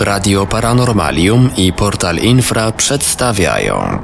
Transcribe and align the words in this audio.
Radio 0.00 0.46
Paranormalium 0.46 1.50
i 1.56 1.72
Portal 1.72 2.16
Infra 2.16 2.72
przedstawiają 2.72 3.98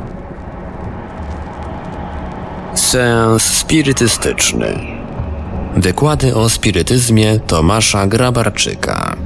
Seans 2.74 3.42
spirytystyczny. 3.42 4.79
Wykłady 5.77 6.35
o 6.35 6.48
spirytyzmie 6.48 7.40
Tomasza 7.40 8.06
Grabarczyka. 8.06 9.17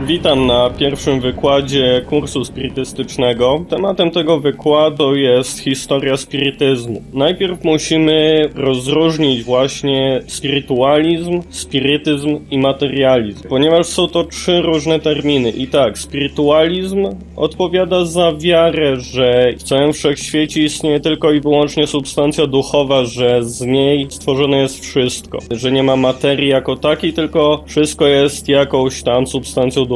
Witam 0.00 0.46
na 0.46 0.70
pierwszym 0.70 1.20
wykładzie 1.20 2.02
kursu 2.08 2.44
spirytystycznego. 2.44 3.64
Tematem 3.68 4.10
tego 4.10 4.40
wykładu 4.40 5.16
jest 5.16 5.58
historia 5.58 6.16
spirytyzmu. 6.16 7.02
Najpierw 7.12 7.64
musimy 7.64 8.48
rozróżnić 8.54 9.42
właśnie 9.42 10.22
spirytualizm, 10.26 11.42
spirytyzm 11.50 12.38
i 12.50 12.58
materializm, 12.58 13.48
ponieważ 13.48 13.86
są 13.86 14.08
to 14.08 14.24
trzy 14.24 14.62
różne 14.62 15.00
terminy. 15.00 15.50
I 15.50 15.66
tak, 15.66 15.98
spirytualizm 15.98 17.06
odpowiada 17.36 18.04
za 18.04 18.32
wiarę, 18.32 18.96
że 18.96 19.52
w 19.58 19.62
całym 19.62 19.92
wszechświecie 19.92 20.62
istnieje 20.62 21.00
tylko 21.00 21.32
i 21.32 21.40
wyłącznie 21.40 21.86
substancja 21.86 22.46
duchowa, 22.46 23.04
że 23.04 23.44
z 23.44 23.60
niej 23.60 24.06
stworzone 24.10 24.56
jest 24.56 24.84
wszystko, 24.84 25.38
że 25.50 25.72
nie 25.72 25.82
ma 25.82 25.96
materii 25.96 26.48
jako 26.48 26.76
takiej, 26.76 27.12
tylko 27.12 27.64
wszystko 27.66 28.06
jest 28.06 28.48
jakąś 28.48 29.02
tam 29.02 29.26
substancją 29.26 29.84
duchową. 29.84 29.93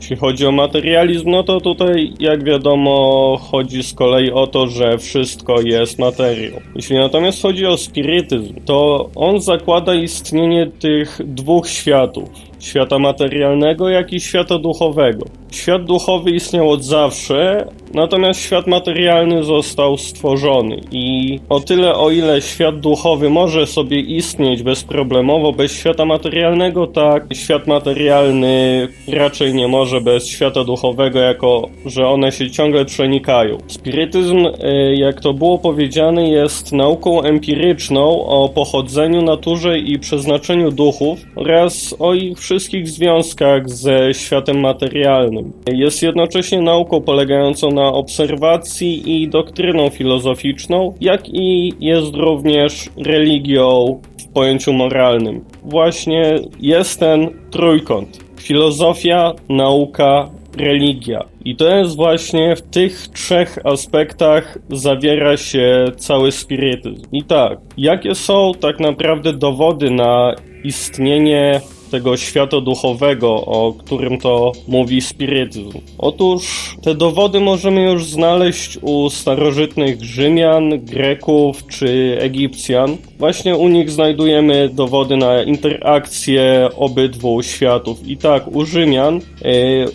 Jeśli 0.00 0.16
chodzi 0.16 0.46
o 0.46 0.52
materializm, 0.52 1.30
no 1.30 1.42
to 1.42 1.60
tutaj, 1.60 2.12
jak 2.20 2.44
wiadomo, 2.44 3.36
chodzi 3.50 3.82
z 3.82 3.94
kolei 3.94 4.30
o 4.30 4.46
to, 4.46 4.66
że 4.66 4.98
wszystko 4.98 5.60
jest 5.60 5.98
materią. 5.98 6.60
Jeśli 6.76 6.96
natomiast 6.96 7.42
chodzi 7.42 7.66
o 7.66 7.76
spirytyzm, 7.76 8.54
to 8.64 9.10
on 9.14 9.40
zakłada 9.40 9.94
istnienie 9.94 10.66
tych 10.66 11.20
dwóch 11.24 11.68
światów 11.68 12.53
świata 12.64 12.98
materialnego, 12.98 13.88
jak 13.88 14.12
i 14.12 14.20
świata 14.20 14.58
duchowego. 14.58 15.26
Świat 15.52 15.84
duchowy 15.84 16.30
istniał 16.30 16.70
od 16.70 16.84
zawsze, 16.84 17.66
natomiast 17.94 18.40
świat 18.40 18.66
materialny 18.66 19.44
został 19.44 19.98
stworzony 19.98 20.80
i 20.92 21.40
o 21.48 21.60
tyle 21.60 21.94
o 21.94 22.10
ile 22.10 22.42
świat 22.42 22.80
duchowy 22.80 23.30
może 23.30 23.66
sobie 23.66 24.00
istnieć 24.00 24.62
bezproblemowo 24.62 25.52
bez 25.52 25.72
świata 25.72 26.04
materialnego, 26.04 26.86
tak 26.86 27.26
świat 27.34 27.66
materialny 27.66 28.88
raczej 29.08 29.54
nie 29.54 29.68
może 29.68 30.00
bez 30.00 30.26
świata 30.26 30.64
duchowego, 30.64 31.18
jako 31.18 31.68
że 31.86 32.08
one 32.08 32.32
się 32.32 32.50
ciągle 32.50 32.84
przenikają. 32.84 33.58
Spirytyzm, 33.66 34.46
e, 34.62 34.94
jak 34.94 35.20
to 35.20 35.34
było 35.34 35.58
powiedziane, 35.58 36.28
jest 36.28 36.72
nauką 36.72 37.22
empiryczną 37.22 38.26
o 38.26 38.48
pochodzeniu, 38.48 39.22
naturze 39.22 39.78
i 39.78 39.98
przeznaczeniu 39.98 40.70
duchów 40.70 41.18
oraz 41.36 41.94
o 41.98 42.14
ich 42.14 42.38
wszystkich 42.38 42.53
związkach 42.60 43.70
ze 43.70 44.14
światem 44.14 44.60
materialnym. 44.60 45.52
Jest 45.72 46.02
jednocześnie 46.02 46.62
nauką 46.62 47.00
polegającą 47.00 47.70
na 47.70 47.88
obserwacji 47.88 49.22
i 49.22 49.28
doktryną 49.28 49.90
filozoficzną, 49.90 50.94
jak 51.00 51.28
i 51.28 51.72
jest 51.80 52.14
również 52.14 52.90
religią 52.96 54.00
w 54.18 54.32
pojęciu 54.32 54.72
moralnym. 54.72 55.44
Właśnie 55.62 56.38
jest 56.60 57.00
ten 57.00 57.28
trójkąt. 57.50 58.24
Filozofia, 58.40 59.32
nauka, 59.48 60.30
religia. 60.56 61.24
I 61.44 61.56
to 61.56 61.76
jest 61.76 61.96
właśnie 61.96 62.56
w 62.56 62.62
tych 62.62 63.08
trzech 63.08 63.58
aspektach 63.64 64.58
zawiera 64.70 65.36
się 65.36 65.84
cały 65.96 66.32
spirytyzm. 66.32 67.06
I 67.12 67.22
tak, 67.22 67.58
jakie 67.76 68.14
są 68.14 68.52
tak 68.60 68.80
naprawdę 68.80 69.32
dowody 69.32 69.90
na 69.90 70.34
istnienie 70.64 71.60
tego 71.94 72.16
świata 72.16 72.60
duchowego, 72.60 73.30
o 73.46 73.72
którym 73.72 74.18
to 74.18 74.52
mówi 74.68 75.00
spirytyzm. 75.00 75.78
Otóż 75.98 76.74
te 76.82 76.94
dowody 76.94 77.40
możemy 77.40 77.82
już 77.82 78.06
znaleźć 78.06 78.78
u 78.82 79.10
starożytnych 79.10 80.02
Rzymian, 80.02 80.84
Greków 80.84 81.66
czy 81.66 82.18
Egipcjan. 82.20 82.96
Właśnie 83.18 83.56
u 83.56 83.68
nich 83.68 83.90
znajdujemy 83.90 84.68
dowody 84.68 85.16
na 85.16 85.42
interakcję 85.42 86.68
obydwu 86.76 87.42
światów. 87.42 88.08
I 88.08 88.16
tak, 88.16 88.48
u 88.48 88.64
Rzymian 88.64 89.16
e, 89.16 89.20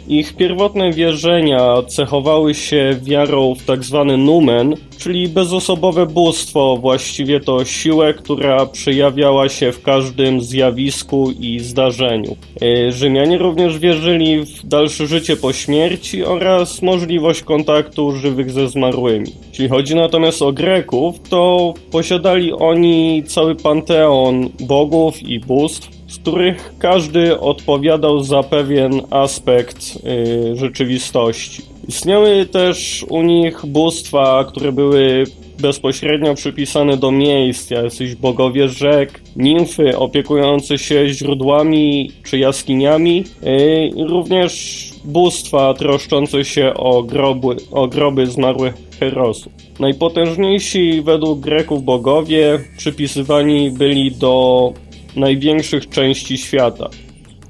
ich 0.08 0.36
pierwotne 0.36 0.92
wierzenia 0.92 1.82
cechowały 1.88 2.54
się 2.54 3.00
wiarą 3.04 3.56
w 3.56 3.66
tak 3.66 3.84
zwany 3.84 4.18
numen, 4.18 4.76
czyli 4.98 5.28
bezosobowe 5.28 6.06
bóstwo, 6.06 6.78
właściwie 6.78 7.40
to 7.40 7.66
siłę, 7.66 8.14
która 8.14 8.66
przejawiała 8.66 9.50
się 9.50 9.72
w 9.72 9.82
każdym 9.82 10.42
zjawisku 10.42 11.32
i 11.40 11.60
zdarzeniu. 11.60 12.36
E, 12.62 12.92
Rzymianie 12.92 13.38
również 13.38 13.80
wierzyli 13.80 14.46
w 14.46 14.68
dalsze 14.68 15.08
życie 15.08 15.38
po 15.38 15.54
śmierci 15.54 16.24
oraz 16.24 16.82
możliwość 16.82 17.44
kontaktu 17.44 18.12
żywych 18.12 18.52
ze 18.52 18.70
zmarłymi. 18.70 19.32
Jeśli 19.50 19.70
chodzi 19.70 19.96
natomiast 19.96 20.42
o 20.42 20.52
Greków, 20.52 21.30
to 21.30 21.74
posiadali 21.92 22.54
oni 22.54 23.09
cały 23.28 23.56
panteon 23.56 24.50
bogów 24.60 25.24
i 25.24 25.40
bóstw, 25.40 25.90
z 26.08 26.18
których 26.18 26.74
każdy 26.80 27.40
odpowiadał 27.40 28.24
za 28.24 28.44
pewien 28.44 29.02
aspekt 29.10 29.80
y, 29.96 30.56
rzeczywistości. 30.56 31.62
Istniały 31.88 32.46
też 32.46 33.06
u 33.10 33.22
nich 33.22 33.66
bóstwa, 33.66 34.46
które 34.48 34.72
były 34.72 35.24
bezpośrednio 35.60 36.36
przypisane 36.36 36.98
do 36.98 37.12
miejsc, 37.12 37.72
jacyś 37.72 38.16
bogowie 38.16 38.68
rzek, 38.70 39.22
nimfy 39.36 39.98
opiekujące 39.98 40.78
się 40.78 41.10
źródłami 41.10 42.12
czy 42.24 42.38
jaskiniami, 42.38 43.24
y, 43.44 43.92
również 44.08 44.89
bóstwa 45.10 45.74
troszczące 45.74 46.46
się 46.46 46.74
o 46.74 47.04
groby, 47.04 47.56
o 47.72 47.88
groby 47.88 48.28
zmarłych 48.28 48.74
herosów. 49.00 49.54
Najpotężniejsi 49.80 51.02
według 51.02 51.40
Greków 51.40 51.84
bogowie 51.84 52.60
przypisywani 52.78 53.72
byli 53.72 54.12
do 54.12 54.74
największych 55.16 55.90
części 55.90 56.38
świata. 56.38 56.90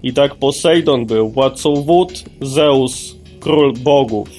I 0.03 0.13
tak 0.13 0.35
Posejdon 0.35 1.05
był 1.05 1.29
władcą 1.29 1.73
wód, 1.73 2.23
Zeus 2.41 3.15
król 3.39 3.73
bogów. 3.73 4.29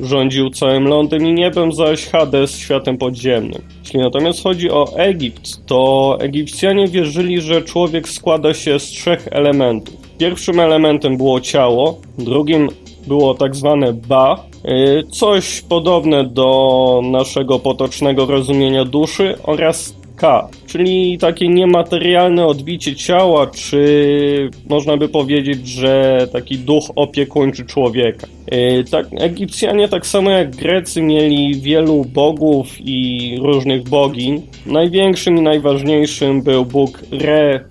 Rządził 0.00 0.50
całym 0.50 0.88
lądem 0.88 1.26
i 1.26 1.32
niebem, 1.32 1.72
zaś 1.72 2.06
Hades 2.06 2.58
światem 2.58 2.98
podziemnym. 2.98 3.62
Jeśli 3.84 4.00
natomiast 4.00 4.42
chodzi 4.42 4.70
o 4.70 4.96
Egipt, 4.96 5.66
to 5.66 6.16
Egipcjanie 6.20 6.88
wierzyli, 6.88 7.40
że 7.40 7.62
człowiek 7.62 8.08
składa 8.08 8.54
się 8.54 8.78
z 8.78 8.84
trzech 8.84 9.28
elementów. 9.30 9.99
Pierwszym 10.20 10.60
elementem 10.60 11.16
było 11.16 11.40
ciało, 11.40 12.00
drugim 12.18 12.68
było 13.06 13.34
tak 13.34 13.56
zwane 13.56 13.92
ba, 13.92 14.44
y, 14.64 15.02
coś 15.10 15.60
podobne 15.60 16.24
do 16.24 17.00
naszego 17.04 17.58
potocznego 17.58 18.26
rozumienia 18.26 18.84
duszy 18.84 19.34
oraz 19.42 19.94
K, 20.16 20.48
czyli 20.66 21.18
takie 21.18 21.48
niematerialne 21.48 22.46
odbicie 22.46 22.96
ciała, 22.96 23.46
czy 23.46 24.50
można 24.68 24.96
by 24.96 25.08
powiedzieć, 25.08 25.68
że 25.68 26.26
taki 26.32 26.58
duch 26.58 26.84
opiekuńczy 26.96 27.66
człowieka. 27.66 28.26
Yy, 28.52 28.84
tak, 28.84 29.06
Egipcjanie, 29.18 29.88
tak 29.88 30.06
samo 30.06 30.30
jak 30.30 30.56
Grecy, 30.56 31.02
mieli 31.02 31.60
wielu 31.60 32.04
bogów 32.04 32.66
i 32.80 33.36
różnych 33.42 33.82
bogiń. 33.82 34.42
Największym 34.66 35.36
i 35.36 35.40
najważniejszym 35.40 36.42
był 36.42 36.64
bóg 36.64 37.00
Re, 37.12 37.64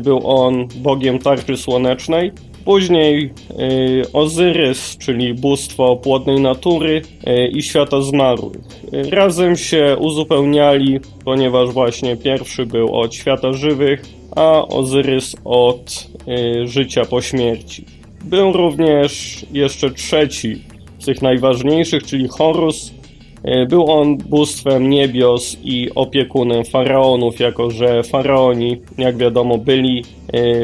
był 0.00 0.20
on 0.24 0.68
bogiem 0.76 1.18
tarczy 1.18 1.56
słonecznej. 1.56 2.32
Później 2.64 3.30
y, 3.50 4.12
Ozyrys, 4.12 4.96
czyli 4.98 5.34
bóstwo 5.34 5.96
płodnej 5.96 6.40
natury 6.40 7.02
y, 7.26 7.48
i 7.48 7.62
świata 7.62 8.00
zmarłych. 8.00 8.56
Y, 8.94 9.10
razem 9.10 9.56
się 9.56 9.96
uzupełniali, 9.98 11.00
ponieważ 11.24 11.70
właśnie 11.70 12.16
pierwszy 12.16 12.66
był 12.66 12.96
od 12.96 13.14
świata 13.14 13.52
żywych, 13.52 14.02
a 14.36 14.66
Ozyrys 14.68 15.36
od 15.44 16.06
życia 16.64 17.04
po 17.04 17.22
śmierci. 17.22 17.84
Był 18.24 18.52
również 18.52 19.46
jeszcze 19.52 19.90
trzeci 19.90 20.58
z 20.98 21.04
tych 21.04 21.22
najważniejszych, 21.22 22.02
czyli 22.02 22.28
Horus, 22.28 22.92
był 23.68 23.90
on 23.90 24.16
bóstwem 24.16 24.90
niebios 24.90 25.56
i 25.64 25.90
opiekunem 25.94 26.64
faraonów, 26.64 27.40
jako 27.40 27.70
że 27.70 28.02
faraoni, 28.02 28.76
jak 28.98 29.16
wiadomo, 29.16 29.58
byli 29.58 29.98
e, 29.98 30.02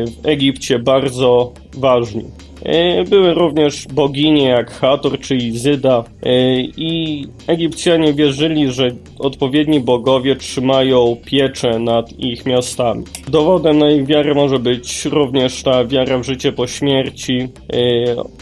w 0.06 0.26
Egipcie 0.26 0.78
bardzo 0.78 1.52
ważni. 1.76 2.24
E, 2.64 3.04
były 3.04 3.34
również 3.34 3.86
boginie 3.86 4.48
jak 4.48 4.70
Hator 4.70 5.20
czy 5.20 5.36
Izyda 5.36 6.04
e, 6.22 6.60
i 6.60 7.26
Egipcjanie 7.46 8.12
wierzyli, 8.12 8.72
że 8.72 8.90
odpowiedni 9.18 9.80
bogowie 9.80 10.36
trzymają 10.36 11.16
pieczę 11.24 11.78
nad 11.78 12.18
ich 12.18 12.46
miastami. 12.46 13.04
Dowodem 13.28 13.78
na 13.78 13.90
ich 13.90 14.06
wiarę 14.06 14.34
może 14.34 14.58
być 14.58 15.04
również 15.04 15.62
ta 15.62 15.84
wiara 15.84 16.18
w 16.18 16.22
życie 16.22 16.52
po 16.52 16.66
śmierci. 16.66 17.48
E, 17.72 17.78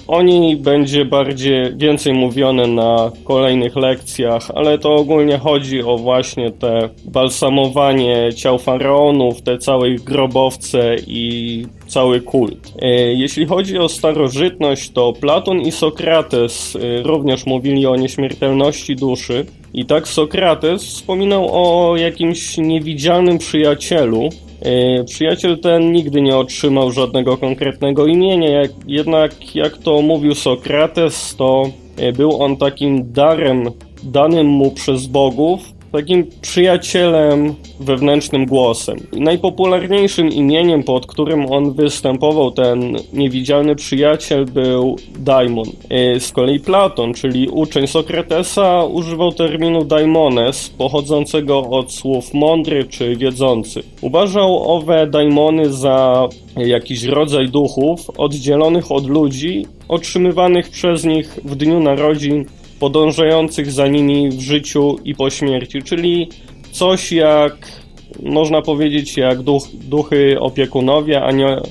o 0.09 0.23
niej 0.23 0.57
będzie 0.57 1.05
bardziej 1.05 1.77
więcej 1.77 2.13
mówione 2.13 2.67
na 2.67 3.13
kolejnych 3.25 3.77
lekcjach, 3.77 4.51
ale 4.55 4.79
to 4.79 4.95
ogólnie 4.95 5.39
chodzi 5.39 5.83
o 5.83 5.99
właśnie 5.99 6.51
te 6.51 6.89
balsamowanie 7.05 8.33
ciał 8.37 8.59
faraonów, 8.59 9.43
te 9.43 9.59
całe 9.59 9.91
ich 9.91 10.05
grobowce 10.05 10.97
i 11.07 11.67
cały 11.89 12.21
kult. 12.21 12.73
E, 12.83 12.89
jeśli 13.13 13.47
chodzi 13.47 13.79
o 13.79 13.89
starożytność, 13.89 14.91
to 14.91 15.13
Platon 15.13 15.61
i 15.61 15.73
Sokrates 15.73 16.77
e, 16.77 17.03
również 17.03 17.47
mówili 17.47 17.87
o 17.87 17.97
nieśmiertelności 17.97 18.97
duszy. 18.97 19.47
I 19.75 19.87
tak 19.87 20.09
Sokrates 20.09 20.85
wspominał 20.85 21.49
o 21.53 21.97
jakimś 21.97 22.59
niewidzialnym 22.59 23.39
przyjacielu, 23.39 24.29
E, 24.63 25.05
przyjaciel 25.05 25.59
ten 25.59 25.93
nigdy 25.93 26.21
nie 26.21 26.37
otrzymał 26.37 26.91
żadnego 26.91 27.37
konkretnego 27.37 28.07
imienia, 28.07 28.63
jednak 28.87 29.57
jak 29.57 29.79
to 29.79 30.03
mówił 30.03 30.35
Sokrates, 30.35 31.37
to 31.37 31.71
był 32.17 32.43
on 32.43 32.57
takim 32.57 33.13
darem 33.13 33.71
danym 34.03 34.47
mu 34.47 34.71
przez 34.71 35.07
bogów, 35.07 35.61
takim 35.93 36.27
przyjacielem, 36.41 37.55
wewnętrznym 37.81 38.47
głosem. 38.47 38.99
Najpopularniejszym 39.13 40.29
imieniem, 40.29 40.83
pod 40.83 41.07
którym 41.07 41.53
on 41.53 41.73
występował, 41.73 42.51
ten 42.51 42.97
niewidzialny 43.13 43.77
przyjaciel, 43.77 44.45
był 44.45 44.97
Daimon. 45.19 45.67
E, 45.91 46.21
z 46.21 46.33
kolei 46.33 46.61
Platon, 46.61 47.15
czyli 47.15 47.49
uczeń 47.49 47.87
Sokratesa, 47.87 48.85
używał 48.85 49.33
terminu 49.33 49.85
daimones, 49.85 50.71
pochodzącego 50.71 51.59
od 51.61 51.93
słów 51.93 52.35
mądry 52.35 52.85
czy 52.85 53.17
wiedzący. 53.17 53.83
Uważał 54.01 54.77
owe 54.77 55.07
daimony 55.07 55.73
za 55.73 56.29
jakiś 56.57 57.05
rodzaj 57.05 57.49
duchów 57.49 58.11
oddzielonych 58.19 58.93
od 58.93 59.07
ludzi, 59.07 59.67
otrzymywanych 59.89 60.71
przez 60.71 61.05
nich 61.05 61.39
w 61.45 61.57
dniu 61.57 61.81
narodzin 61.81 62.45
podążających 62.81 63.71
za 63.71 63.87
nimi 63.87 64.29
w 64.29 64.41
życiu 64.41 64.99
i 65.05 65.15
po 65.15 65.31
śmierci, 65.31 65.83
czyli 65.83 66.29
coś 66.73 67.13
jak, 67.13 67.83
można 68.23 68.63
powiedzieć, 68.63 69.17
jak 69.17 69.43
duch, 69.43 69.69
duchy 69.75 70.41
opiekunowie, 70.41 71.23
anio, 71.23 71.63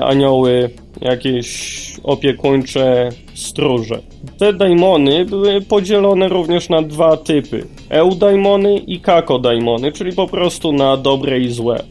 anioły 0.00 0.70
jakieś 1.00 1.78
opiekuńcze 2.02 3.08
stróże. 3.34 3.98
Te 4.38 4.52
daimony 4.52 5.24
były 5.24 5.60
podzielone 5.60 6.28
również 6.28 6.68
na 6.68 6.82
dwa 6.82 7.16
typy. 7.16 7.66
Eudaimony 7.88 8.78
i 8.78 9.00
kakodaimony, 9.00 9.92
czyli 9.92 10.12
po 10.12 10.26
prostu 10.26 10.72
na 10.72 10.96
dobre 10.96 11.38
i 11.38 11.52
złe. 11.52 11.84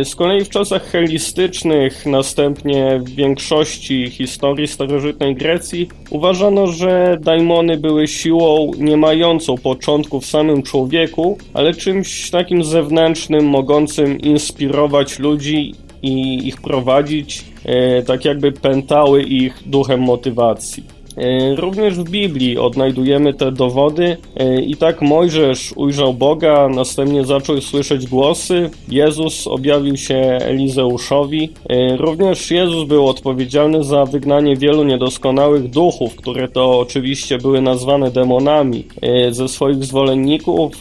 Y, 0.00 0.04
z 0.04 0.16
kolei 0.16 0.44
w 0.44 0.48
czasach 0.48 0.90
helistycznych, 0.90 2.06
następnie 2.06 3.00
w 3.04 3.10
większości 3.10 4.10
historii 4.10 4.68
starożytnej 4.68 5.34
Grecji, 5.34 5.88
uważano, 6.10 6.66
że 6.66 7.18
daimony 7.20 7.76
były 7.76 8.08
siłą 8.08 8.70
nie 8.78 8.96
mającą 8.96 9.58
początku 9.58 10.20
w 10.20 10.26
samym 10.26 10.62
człowieku, 10.62 11.38
ale 11.54 11.74
czymś 11.74 12.30
takim 12.30 12.64
zewnętrznym, 12.64 13.44
mogącym 13.44 14.20
inspirować 14.20 15.18
ludzi 15.18 15.74
i 16.02 16.48
ich 16.48 16.60
prowadzić, 16.60 17.44
e, 17.64 18.02
tak 18.02 18.24
jakby 18.24 18.52
pętały 18.52 19.22
ich 19.22 19.62
duchem 19.66 20.00
motywacji. 20.00 20.99
E, 21.20 21.54
również 21.56 21.94
w 21.94 22.10
Biblii 22.10 22.58
odnajdujemy 22.58 23.34
te 23.34 23.52
dowody 23.52 24.16
e, 24.36 24.60
i 24.60 24.76
tak 24.76 25.02
Mojżesz 25.02 25.72
ujrzał 25.76 26.14
Boga, 26.14 26.68
następnie 26.68 27.24
zaczął 27.24 27.60
słyszeć 27.60 28.06
głosy, 28.06 28.70
Jezus 28.88 29.46
objawił 29.46 29.96
się 29.96 30.16
Elizeuszowi. 30.40 31.50
E, 31.68 31.96
również 31.96 32.50
Jezus 32.50 32.88
był 32.88 33.08
odpowiedzialny 33.08 33.84
za 33.84 34.04
wygnanie 34.04 34.56
wielu 34.56 34.84
niedoskonałych 34.84 35.68
duchów, 35.68 36.16
które 36.16 36.48
to 36.48 36.78
oczywiście 36.78 37.38
były 37.38 37.60
nazwane 37.60 38.10
demonami 38.10 38.84
ze 39.30 39.48
swoich 39.48 39.84
zwolenników, 39.84 40.72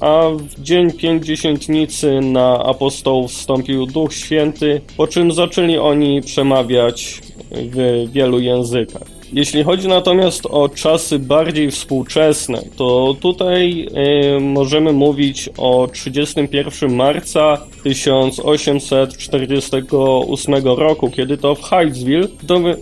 a 0.00 0.22
w 0.30 0.62
dzień 0.62 0.92
pięćdziesiętnicy 0.92 2.20
na 2.20 2.64
apostołów 2.64 3.30
wstąpił 3.30 3.86
Duch 3.86 4.14
Święty, 4.14 4.80
po 4.96 5.06
czym 5.06 5.32
zaczęli 5.32 5.78
oni 5.78 6.20
przemawiać 6.20 7.20
w 7.50 8.06
wielu 8.12 8.40
językach. 8.40 9.15
Jeśli 9.32 9.64
chodzi 9.64 9.88
natomiast 9.88 10.46
o 10.46 10.68
czasy 10.68 11.18
bardziej 11.18 11.70
współczesne, 11.70 12.62
to 12.76 13.16
tutaj 13.20 13.88
y, 14.36 14.40
możemy 14.40 14.92
mówić 14.92 15.50
o 15.58 15.88
31 15.92 16.94
marca 16.94 17.58
1848 17.84 20.54
roku, 20.64 21.10
kiedy 21.10 21.38
to 21.38 21.54
w 21.54 21.62
Hyattsville 21.62 22.28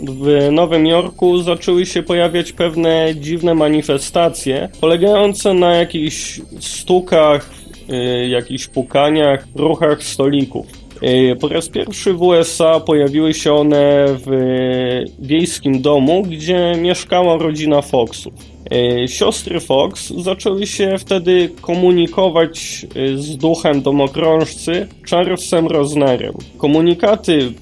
w 0.03 0.49
Nowym 0.53 0.87
Jorku 0.87 1.39
zaczęły 1.39 1.87
się 1.87 2.03
pojawiać 2.03 2.53
pewne 2.53 3.15
dziwne 3.15 3.55
manifestacje 3.55 4.69
polegające 4.81 5.55
na 5.55 5.75
jakichś 5.75 6.41
stukach, 6.61 7.51
y, 7.91 8.29
jakichś 8.29 8.67
pukaniach, 8.67 9.47
ruchach 9.55 10.03
stolików. 10.03 10.84
E, 11.05 11.37
po 11.37 11.49
raz 11.49 11.69
pierwszy 11.69 12.13
w 12.13 12.23
USA 12.23 12.81
pojawiły 12.81 13.35
się 13.35 13.53
one 13.53 14.07
w 14.09 14.31
wiejskim 15.19 15.83
domu, 15.83 16.23
gdzie 16.23 16.75
mieszkała 16.81 17.39
rodzina 17.39 17.83
Foxów. 17.83 18.33
E, 18.71 19.09
siostry 19.09 19.61
Fox 19.61 20.11
zaczęły 20.11 20.67
się 20.67 20.99
wtedy 20.99 21.51
komunikować 21.61 22.87
e, 22.97 23.19
z 23.19 23.37
duchem 23.37 23.83
domokrążcy 23.83 24.89
Charlesem 25.11 25.67
Rosnerem. 25.67 26.35
Komunikaty 26.59 27.53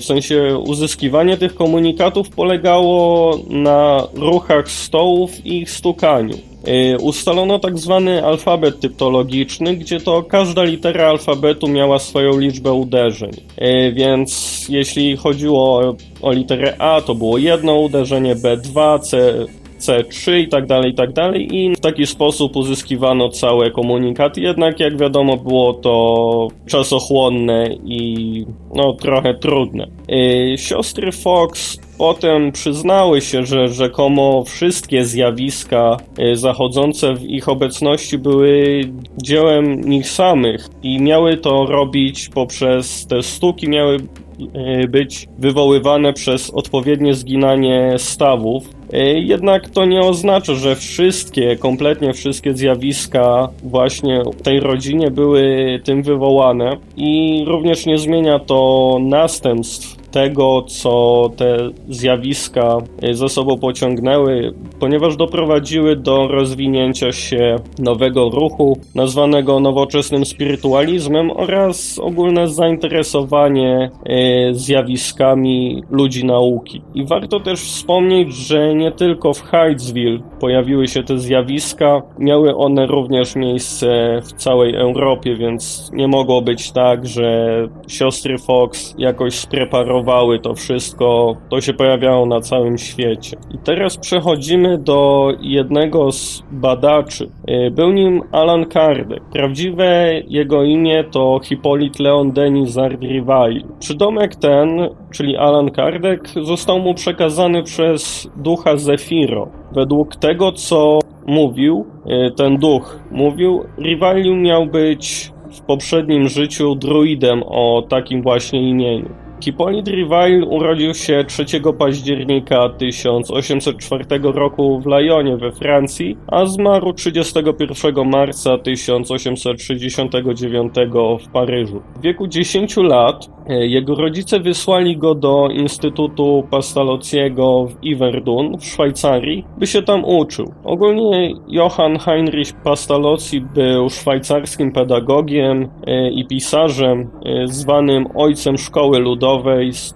w 0.00 0.04
sensie 0.04 0.58
uzyskiwanie 0.66 1.36
tych 1.36 1.54
komunikatów 1.54 2.30
polegało 2.30 3.38
na 3.48 4.06
ruchach 4.14 4.70
stołów 4.70 5.46
i 5.46 5.58
ich 5.58 5.70
stukaniu. 5.70 6.38
Y, 6.68 6.98
ustalono 6.98 7.58
tak 7.58 7.78
zwany 7.78 8.24
alfabet 8.24 8.80
typologiczny, 8.80 9.76
gdzie 9.76 10.00
to 10.00 10.22
każda 10.22 10.64
litera 10.64 11.08
alfabetu 11.08 11.68
miała 11.68 11.98
swoją 11.98 12.38
liczbę 12.38 12.72
uderzeń. 12.72 13.30
Y, 13.30 13.92
więc 13.92 14.66
jeśli 14.68 15.16
chodziło 15.16 15.78
o, 15.78 15.96
o 16.22 16.32
literę 16.32 16.76
A, 16.78 17.00
to 17.00 17.14
było 17.14 17.38
jedno 17.38 17.74
uderzenie, 17.74 18.36
B2, 18.36 19.00
C, 19.00 19.34
C3 19.78 20.38
i 20.38 20.48
tak 20.48 20.66
dalej, 20.66 20.92
i 20.92 20.94
tak 20.94 21.12
dalej 21.12 21.56
i 21.56 21.74
w 21.76 21.80
taki 21.80 22.06
sposób 22.06 22.56
uzyskiwano 22.56 23.28
całe 23.28 23.70
komunikaty, 23.70 24.40
jednak 24.40 24.80
jak 24.80 24.98
wiadomo 24.98 25.36
było 25.36 25.74
to 25.74 26.48
czasochłonne 26.66 27.68
i 27.84 28.44
no 28.74 28.92
trochę 28.92 29.34
trudne. 29.34 29.86
Yy, 30.08 30.58
siostry 30.58 31.12
Fox 31.12 31.78
potem 31.98 32.52
przyznały 32.52 33.20
się, 33.20 33.46
że 33.46 33.68
rzekomo 33.68 34.44
wszystkie 34.44 35.04
zjawiska 35.04 35.96
yy, 36.18 36.36
zachodzące 36.36 37.14
w 37.14 37.22
ich 37.22 37.48
obecności 37.48 38.18
były 38.18 38.80
dziełem 39.22 39.80
nich 39.80 40.08
samych 40.08 40.68
i 40.82 41.00
miały 41.00 41.36
to 41.36 41.66
robić 41.66 42.28
poprzez 42.28 43.06
te 43.06 43.22
sztuki, 43.22 43.68
miały 43.68 43.98
yy, 44.38 44.88
być 44.88 45.28
wywoływane 45.38 46.12
przez 46.12 46.50
odpowiednie 46.50 47.14
zginanie 47.14 47.94
stawów, 47.98 48.76
E, 48.92 49.20
jednak 49.20 49.68
to 49.70 49.84
nie 49.84 50.00
oznacza, 50.00 50.54
że 50.54 50.76
wszystkie, 50.76 51.56
kompletnie 51.56 52.12
wszystkie 52.12 52.54
zjawiska 52.54 53.48
właśnie 53.62 54.22
w 54.38 54.42
tej 54.42 54.60
rodzinie 54.60 55.10
były 55.10 55.80
tym 55.84 56.02
wywołane 56.02 56.76
i 56.96 57.44
również 57.46 57.86
nie 57.86 57.98
zmienia 57.98 58.38
to 58.38 58.98
następstw 59.00 59.95
tego, 60.16 60.62
co 60.62 61.30
te 61.36 61.70
zjawiska 61.88 62.78
e, 63.02 63.14
ze 63.14 63.28
sobą 63.28 63.58
pociągnęły, 63.58 64.54
ponieważ 64.80 65.16
doprowadziły 65.16 65.96
do 65.96 66.28
rozwinięcia 66.28 67.12
się 67.12 67.56
nowego 67.78 68.28
ruchu, 68.28 68.78
nazwanego 68.94 69.60
nowoczesnym 69.60 70.24
spirytualizmem 70.24 71.30
oraz 71.30 71.98
ogólne 71.98 72.48
zainteresowanie 72.48 73.90
e, 74.04 74.54
zjawiskami 74.54 75.82
ludzi 75.90 76.24
nauki. 76.24 76.82
I 76.94 77.06
warto 77.06 77.40
też 77.40 77.60
wspomnieć, 77.60 78.34
że 78.34 78.74
nie 78.74 78.92
tylko 78.92 79.34
w 79.34 79.42
Hydesville 79.42 80.18
pojawiły 80.40 80.88
się 80.88 81.02
te 81.02 81.18
zjawiska, 81.18 82.02
miały 82.18 82.56
one 82.56 82.86
również 82.86 83.36
miejsce 83.36 84.20
w 84.22 84.32
całej 84.32 84.74
Europie, 84.74 85.36
więc 85.36 85.90
nie 85.92 86.08
mogło 86.08 86.42
być 86.42 86.72
tak, 86.72 87.06
że 87.06 87.56
siostry 87.88 88.38
Fox 88.38 88.94
jakoś 88.98 89.34
spreparowały 89.34 90.05
to 90.42 90.54
wszystko, 90.54 91.36
to 91.48 91.60
się 91.60 91.74
pojawiało 91.74 92.26
na 92.26 92.40
całym 92.40 92.78
świecie. 92.78 93.36
I 93.54 93.58
teraz 93.58 93.96
przechodzimy 93.96 94.78
do 94.78 95.28
jednego 95.40 96.12
z 96.12 96.42
badaczy. 96.50 97.30
Y, 97.50 97.70
był 97.70 97.92
nim 97.92 98.22
Alan 98.32 98.64
Kardec. 98.66 99.20
Prawdziwe 99.32 100.12
jego 100.28 100.62
imię 100.62 101.04
to 101.10 101.40
Hippolyte 101.44 102.02
Leon 102.02 102.32
Denis 102.32 102.78
Ardrivai. 102.78 103.64
Przydomek 103.78 104.36
ten, 104.36 104.88
czyli 105.10 105.36
Alan 105.36 105.70
Kardec, 105.70 106.34
został 106.42 106.78
mu 106.78 106.94
przekazany 106.94 107.62
przez 107.62 108.30
ducha 108.36 108.76
Zefiro. 108.76 109.48
Według 109.72 110.16
tego, 110.16 110.52
co 110.52 110.98
mówił, 111.26 111.86
y, 112.06 112.30
ten 112.30 112.56
duch 112.56 113.00
mówił, 113.10 113.64
Rivalium 113.78 114.42
miał 114.42 114.66
być 114.66 115.32
w 115.50 115.60
poprzednim 115.60 116.28
życiu 116.28 116.74
druidem 116.74 117.42
o 117.46 117.82
takim 117.88 118.22
właśnie 118.22 118.70
imieniu. 118.70 119.25
Hippolyte 119.40 119.90
Rivail 119.90 120.44
urodził 120.44 120.94
się 120.94 121.24
3 121.28 121.44
października 121.78 122.68
1804 122.68 124.04
roku 124.22 124.80
w 124.80 124.86
Lyonie 124.86 125.36
we 125.36 125.52
Francji, 125.52 126.16
a 126.26 126.46
zmarł 126.46 126.92
31 126.92 128.10
marca 128.10 128.58
1869 128.58 130.74
w 131.20 131.28
Paryżu. 131.32 131.82
W 131.96 132.00
wieku 132.00 132.26
10 132.26 132.76
lat 132.76 133.26
e, 133.46 133.66
jego 133.66 133.94
rodzice 133.94 134.40
wysłali 134.40 134.96
go 134.96 135.14
do 135.14 135.48
Instytutu 135.48 136.44
Pastalozziego 136.50 137.66
w 137.66 137.84
Iverdun 137.84 138.58
w 138.58 138.64
Szwajcarii, 138.64 139.44
by 139.58 139.66
się 139.66 139.82
tam 139.82 140.04
uczył. 140.04 140.52
Ogólnie 140.64 141.34
Johann 141.48 141.98
Heinrich 141.98 142.52
Pastalozzi 142.64 143.40
był 143.40 143.90
szwajcarskim 143.90 144.72
pedagogiem 144.72 145.68
e, 145.86 146.10
i 146.10 146.26
pisarzem, 146.26 147.00
e, 147.00 147.06
zwanym 147.46 148.06
ojcem 148.14 148.58
szkoły 148.58 148.98
ludowej. 148.98 149.25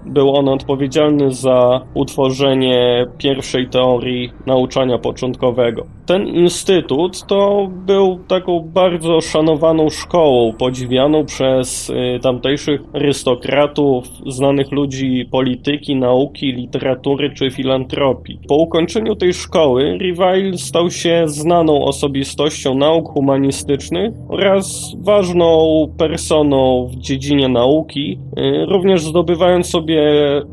Był 0.06 0.36
on 0.36 0.48
odpowiedzialny 0.48 1.34
za 1.34 1.80
utworzenie 1.94 3.06
pierwszej 3.18 3.68
teorii 3.68 4.32
nauczania 4.46 4.98
początkowego. 4.98 5.86
Ten 6.10 6.26
instytut 6.26 7.26
to 7.26 7.70
był 7.86 8.18
taką 8.28 8.60
bardzo 8.74 9.20
szanowaną 9.20 9.90
szkołą, 9.90 10.52
podziwianą 10.52 11.24
przez 11.24 11.90
e, 11.90 12.18
tamtejszych 12.18 12.80
arystokratów, 12.92 14.04
znanych 14.26 14.72
ludzi 14.72 15.28
polityki, 15.30 15.96
nauki, 15.96 16.52
literatury 16.52 17.30
czy 17.34 17.50
filantropii. 17.50 18.38
Po 18.48 18.56
ukończeniu 18.56 19.16
tej 19.16 19.34
szkoły 19.34 19.98
Rivail 19.98 20.58
stał 20.58 20.90
się 20.90 21.22
znaną 21.26 21.84
osobistością 21.84 22.74
nauk 22.74 23.08
humanistycznych 23.08 24.14
oraz 24.28 24.96
ważną 25.00 25.86
personą 25.98 26.88
w 26.92 26.96
dziedzinie 26.96 27.48
nauki, 27.48 28.18
y, 28.38 28.66
również 28.66 29.02
zdobywając 29.04 29.66
sobie 29.66 30.02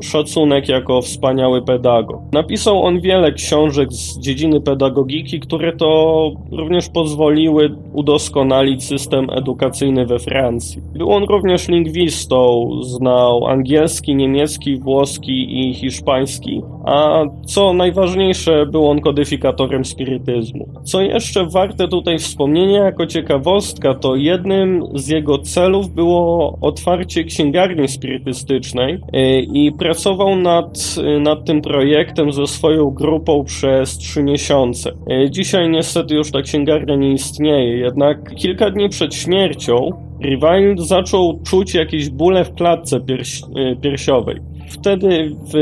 szacunek 0.00 0.68
jako 0.68 1.02
wspaniały 1.02 1.62
pedagog. 1.62 2.20
Napisał 2.32 2.84
on 2.84 3.00
wiele 3.00 3.32
książek 3.32 3.92
z 3.92 4.20
dziedziny 4.20 4.60
pedagogiki, 4.60 5.40
które 5.48 5.72
to 5.72 6.30
również 6.52 6.88
pozwoliły 6.88 7.76
udoskonalić 7.92 8.84
system 8.84 9.26
edukacyjny 9.30 10.06
we 10.06 10.18
Francji. 10.18 10.82
Był 10.94 11.10
on 11.10 11.24
również 11.24 11.68
lingwistą, 11.68 12.70
znał 12.82 13.46
angielski, 13.46 14.16
niemiecki, 14.16 14.78
włoski 14.78 15.60
i 15.60 15.74
hiszpański, 15.74 16.62
a 16.84 17.24
co 17.46 17.72
najważniejsze, 17.72 18.66
był 18.66 18.88
on 18.88 19.00
kodyfikatorem 19.00 19.84
spirytyzmu. 19.84 20.68
Co 20.84 21.00
jeszcze 21.00 21.46
warte 21.46 21.88
tutaj 21.88 22.18
wspomnienia 22.18 22.84
jako 22.84 23.06
ciekawostka, 23.06 23.94
to 23.94 24.16
jednym 24.16 24.82
z 24.94 25.08
jego 25.08 25.38
celów 25.38 25.94
było 25.94 26.58
otwarcie 26.60 27.24
księgarni 27.24 27.88
spirytystycznej 27.88 28.94
y, 28.94 28.98
i 29.40 29.72
pracował 29.72 30.36
nad, 30.36 30.96
nad 31.20 31.44
tym 31.44 31.60
projektem 31.60 32.32
ze 32.32 32.46
swoją 32.46 32.90
grupą 32.90 33.44
przez 33.44 33.98
trzy 33.98 34.22
miesiące. 34.22 34.92
Y, 35.38 35.42
dzisiaj 35.42 35.70
niestety 35.70 36.14
już 36.14 36.30
ta 36.30 36.42
księgarnia 36.42 36.96
nie 36.96 37.12
istnieje, 37.12 37.78
jednak 37.78 38.34
kilka 38.34 38.70
dni 38.70 38.88
przed 38.88 39.14
śmiercią 39.14 39.90
Rivail 40.22 40.78
zaczął 40.78 41.40
czuć 41.46 41.74
jakieś 41.74 42.10
bóle 42.10 42.44
w 42.44 42.54
klatce 42.54 43.00
pierś, 43.00 43.42
piersiowej. 43.82 44.36
Wtedy 44.70 45.30
w, 45.30 45.52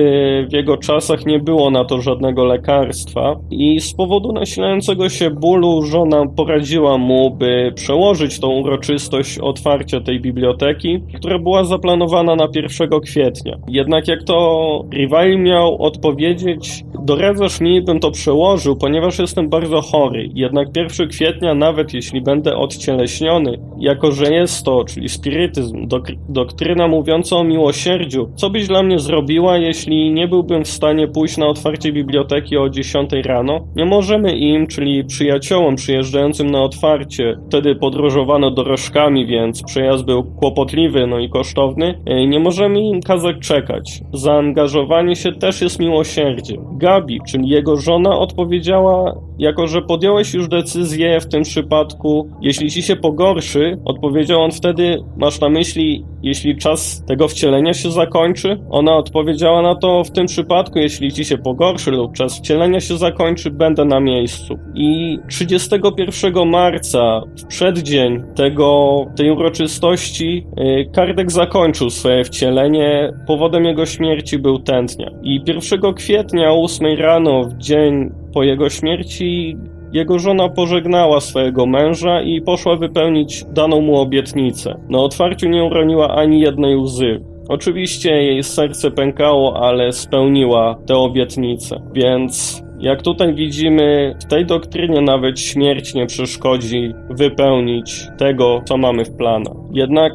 w, 0.51 0.53
jego 0.53 0.77
czasach 0.77 1.27
nie 1.27 1.39
było 1.39 1.71
na 1.71 1.85
to 1.85 2.01
żadnego 2.01 2.45
lekarstwa 2.45 3.37
i 3.51 3.81
z 3.81 3.95
powodu 3.95 4.33
nasilającego 4.33 5.09
się 5.09 5.31
bólu 5.31 5.83
żona 5.83 6.27
poradziła 6.37 6.99
mu, 6.99 7.31
by 7.31 7.73
przełożyć 7.75 8.41
tą 8.41 8.49
uroczystość 8.49 9.39
otwarcia 9.39 10.01
tej 10.01 10.21
biblioteki, 10.21 11.01
która 11.15 11.39
była 11.39 11.65
zaplanowana 11.65 12.37
na 12.37 12.49
1 12.55 13.01
kwietnia. 13.01 13.57
Jednak 13.69 14.09
jak 14.09 14.23
to 14.23 14.85
Rival 14.93 15.39
miał 15.39 15.83
odpowiedzieć, 15.83 16.85
doradzasz 17.05 17.61
mi, 17.61 17.83
bym 17.83 18.01
to 18.01 18.11
przełożył, 18.11 18.77
ponieważ 18.77 19.19
jestem 19.19 19.49
bardzo 19.49 19.81
chory. 19.81 20.29
Jednak 20.35 20.69
1 20.77 21.09
kwietnia, 21.09 21.55
nawet 21.55 21.95
jeśli 21.95 22.21
będę 22.21 22.57
odcieleśniony, 22.57 23.59
jako 23.79 24.13
że 24.13 24.33
jest 24.33 24.65
to, 24.65 24.85
czyli 24.85 25.09
spirytyzm, 25.09 25.89
dok 25.89 26.07
doktryna 26.29 26.89
mówiąca 26.89 27.37
o 27.37 27.45
miłosierdziu, 27.45 28.31
co 28.37 28.51
byś 28.51 28.67
dla 28.69 28.83
mnie 28.83 28.96
zrobiła, 29.01 29.59
jeśli 29.59 30.13
nie 30.13 30.29
byłbym 30.29 30.65
w 30.65 30.69
stanie 30.69 31.09
pójść 31.09 31.37
na 31.37 31.47
otwarcie 31.47 31.93
biblioteki 31.93 32.57
o 32.57 32.69
10 32.69 33.11
rano? 33.25 33.61
Nie 33.77 33.85
możemy 33.85 34.37
im, 34.37 34.67
czyli 34.67 35.05
przyjaciołom 35.05 35.77
przyjeżdżającym 35.77 36.51
na 36.51 36.63
otwarcie, 36.63 37.37
wtedy 37.49 37.75
podróżowano 37.75 38.51
dorożkami, 38.51 39.27
więc 39.27 39.63
przejazd 39.63 40.05
był 40.05 40.25
kłopotliwy, 40.25 41.07
no 41.07 41.19
i 41.19 41.29
kosztowny, 41.29 42.03
e, 42.07 42.27
nie 42.27 42.41
możemy 42.41 42.81
im 42.81 43.01
kazać 43.03 43.37
czekać. 43.41 44.01
Zaangażowanie 44.13 45.17
się 45.17 45.33
też 45.33 45.61
jest 45.61 45.81
miłosierdzie. 45.81 46.57
Gabi, 46.73 47.21
czyli 47.29 47.49
jego 47.49 47.77
żona, 47.77 48.19
odpowiedziała, 48.19 49.15
jako 49.39 49.67
że 49.67 49.83
podjąłeś 49.83 50.35
już 50.35 50.49
decyzję 50.49 51.21
w 51.21 51.27
tym 51.27 51.43
przypadku, 51.43 52.29
jeśli 52.41 52.71
ci 52.71 52.83
się 52.83 52.97
pogorszy, 52.97 53.79
odpowiedział 53.85 54.43
on 54.43 54.53
wtedy, 54.53 55.03
masz 55.17 55.41
na 55.41 55.49
myśli, 55.49 56.05
jeśli 56.23 56.57
czas 56.57 57.05
tego 57.07 57.29
wcielenia 57.29 57.75
się 57.75 57.91
zakończy? 57.91 58.61
On 58.71 58.87
ona 58.87 58.97
odpowiedziała 58.97 59.63
na 59.63 59.75
to, 59.75 60.05
w 60.05 60.11
tym 60.11 60.27
przypadku, 60.27 60.79
jeśli 60.79 61.13
ci 61.13 61.25
się 61.25 61.39
pogorszy 61.39 61.91
lub 61.91 62.13
czas 62.13 62.39
wcielenia 62.39 62.81
się 62.81 62.97
zakończy, 62.97 63.51
będę 63.51 63.85
na 63.85 64.01
miejscu. 64.01 64.59
I 64.75 65.19
31 65.29 66.49
marca, 66.49 67.23
w 67.39 67.47
przeddzień 67.47 68.23
tego, 68.35 69.05
tej 69.17 69.31
uroczystości, 69.31 70.47
y, 70.59 70.91
Kardek 70.93 71.33
zakończył 71.33 71.91
swoje 71.91 72.25
wcielenie. 72.25 73.13
Powodem 73.27 73.65
jego 73.65 73.87
śmierci 73.87 74.39
był 74.39 74.59
tętnia. 74.59 75.11
I 75.23 75.41
1 75.47 75.95
kwietnia 75.95 76.53
o 76.53 76.65
8 76.65 76.99
rano, 76.99 77.45
w 77.45 77.57
dzień 77.57 78.11
po 78.37 78.43
jego 78.43 78.71
śmierci, 78.71 79.57
jego 79.93 80.19
żona 80.19 80.49
pożegnała 80.49 81.21
swojego 81.21 81.67
męża 81.67 82.23
i 82.23 82.41
poszła 82.41 82.77
wypełnić 82.77 83.45
daną 83.45 83.81
mu 83.81 84.01
obietnicę. 84.01 84.81
Na 84.89 84.99
otwarciu 84.99 85.49
nie 85.49 85.65
uroniła 85.65 86.15
ani 86.15 86.41
jednej 86.41 86.77
łzy. 86.77 87.21
Oczywiście 87.49 88.11
jej 88.11 88.43
serce 88.43 88.91
pękało, 88.91 89.67
ale 89.67 89.93
spełniła 89.93 90.79
tę 90.87 90.95
obietnicę, 90.95 91.83
więc 91.95 92.63
jak 92.81 93.03
tutaj 93.03 93.35
widzimy, 93.35 94.15
w 94.21 94.25
tej 94.25 94.47
doktrynie 94.47 95.01
nawet 95.01 95.41
śmierć 95.41 95.95
nie 95.95 96.07
przeszkodzi 96.07 96.95
wypełnić 97.11 98.07
tego, 98.19 98.63
co 98.65 98.77
mamy 98.77 99.05
w 99.05 99.17
planach. 99.17 99.57
Jednak 99.73 100.13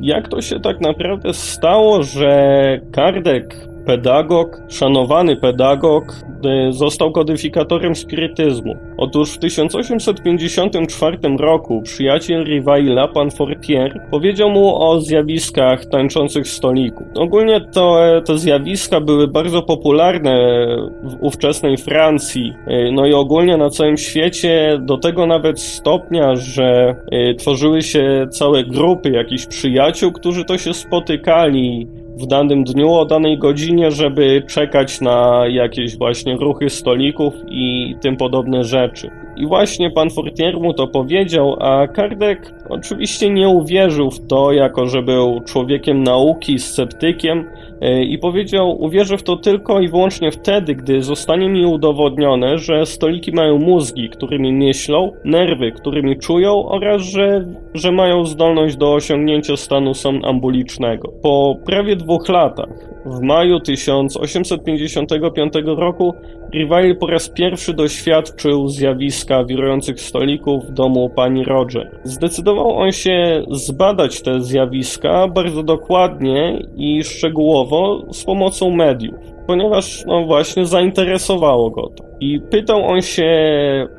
jak 0.00 0.28
to 0.28 0.40
się 0.40 0.60
tak 0.60 0.80
naprawdę 0.80 1.34
stało, 1.34 2.02
że 2.02 2.80
Kardek 2.92 3.73
pedagog, 3.86 4.62
szanowany 4.68 5.36
pedagog, 5.36 6.04
y, 6.68 6.72
został 6.72 7.12
kodyfikatorem 7.12 7.94
spirytyzmu. 7.94 8.76
Otóż 8.96 9.30
w 9.30 9.38
1854 9.38 11.38
roku 11.38 11.82
przyjaciel 11.82 12.44
Rivaila, 12.44 13.08
pan 13.08 13.30
Fortier, 13.30 14.00
powiedział 14.10 14.50
mu 14.50 14.82
o 14.82 15.00
zjawiskach 15.00 15.86
tańczących 15.86 16.48
stolików. 16.48 17.06
Ogólnie 17.14 17.60
to, 17.60 17.98
te 18.26 18.38
zjawiska 18.38 19.00
były 19.00 19.28
bardzo 19.28 19.62
popularne 19.62 20.66
w 21.02 21.16
ówczesnej 21.20 21.76
Francji, 21.76 22.52
y, 22.68 22.92
no 22.92 23.06
i 23.06 23.12
ogólnie 23.12 23.56
na 23.56 23.70
całym 23.70 23.96
świecie, 23.96 24.78
do 24.82 24.98
tego 24.98 25.26
nawet 25.26 25.60
stopnia, 25.60 26.36
że 26.36 26.96
y, 27.30 27.34
tworzyły 27.34 27.82
się 27.82 28.26
całe 28.30 28.64
grupy 28.64 29.10
jakichś 29.10 29.46
przyjaciół, 29.46 30.12
którzy 30.12 30.44
to 30.44 30.58
się 30.58 30.74
spotykali 30.74 31.86
w 32.16 32.26
danym 32.26 32.64
dniu, 32.64 32.92
o 32.92 33.04
danej 33.04 33.38
godzinie, 33.38 33.90
żeby 33.90 34.42
czekać 34.48 35.00
na 35.00 35.44
jakieś 35.48 35.96
właśnie 35.96 36.36
ruchy 36.36 36.70
stolików 36.70 37.34
i 37.48 37.96
tym 38.00 38.16
podobne 38.16 38.64
rzeczy. 38.64 39.10
I 39.36 39.46
właśnie 39.46 39.90
pan 39.90 40.10
Fortier 40.10 40.60
mu 40.60 40.74
to 40.74 40.86
powiedział, 40.86 41.56
a 41.60 41.86
Kardek 41.86 42.54
oczywiście 42.68 43.30
nie 43.30 43.48
uwierzył 43.48 44.10
w 44.10 44.26
to, 44.26 44.52
jako 44.52 44.86
że 44.86 45.02
był 45.02 45.40
człowiekiem 45.40 46.02
nauki, 46.02 46.58
sceptykiem 46.58 47.44
i 48.08 48.18
powiedział, 48.18 48.82
uwierzę 48.82 49.18
w 49.18 49.22
to 49.22 49.36
tylko 49.36 49.80
i 49.80 49.88
wyłącznie 49.88 50.30
wtedy, 50.30 50.74
gdy 50.74 51.02
zostanie 51.02 51.48
mi 51.48 51.66
udowodnione, 51.66 52.58
że 52.58 52.86
stoliki 52.86 53.32
mają 53.32 53.58
mózgi, 53.58 54.08
którymi 54.08 54.52
myślą, 54.52 55.12
nerwy, 55.24 55.72
którymi 55.72 56.18
czują 56.18 56.68
oraz 56.68 57.02
że, 57.02 57.44
że 57.74 57.92
mają 57.92 58.24
zdolność 58.24 58.76
do 58.76 58.94
osiągnięcia 58.94 59.56
stanu 59.56 59.94
somnambulicznego. 59.94 61.12
Po 61.22 61.56
prawie 61.66 61.96
dwóch 61.96 62.28
latach, 62.28 62.93
w 63.06 63.20
maju 63.20 63.60
1855 63.60 65.52
roku, 65.66 66.14
Rivail 66.54 66.96
po 66.96 67.06
raz 67.06 67.28
pierwszy 67.28 67.74
doświadczył 67.74 68.68
zjawiska 68.68 69.44
wirujących 69.44 70.00
stolików 70.00 70.64
w 70.64 70.72
domu 70.72 71.10
pani 71.10 71.44
Roger. 71.44 71.90
Zdecydował 72.04 72.76
on 72.76 72.92
się 72.92 73.44
zbadać 73.50 74.22
te 74.22 74.40
zjawiska 74.40 75.28
bardzo 75.28 75.62
dokładnie 75.62 76.62
i 76.76 77.04
szczegółowo 77.04 78.04
z 78.12 78.24
pomocą 78.24 78.70
mediów. 78.70 79.33
Ponieważ 79.46 80.04
no 80.06 80.24
właśnie 80.24 80.66
zainteresowało 80.66 81.70
go 81.70 81.82
to. 81.82 82.04
I 82.20 82.40
pytał 82.50 82.84
on 82.84 83.02
się 83.02 83.28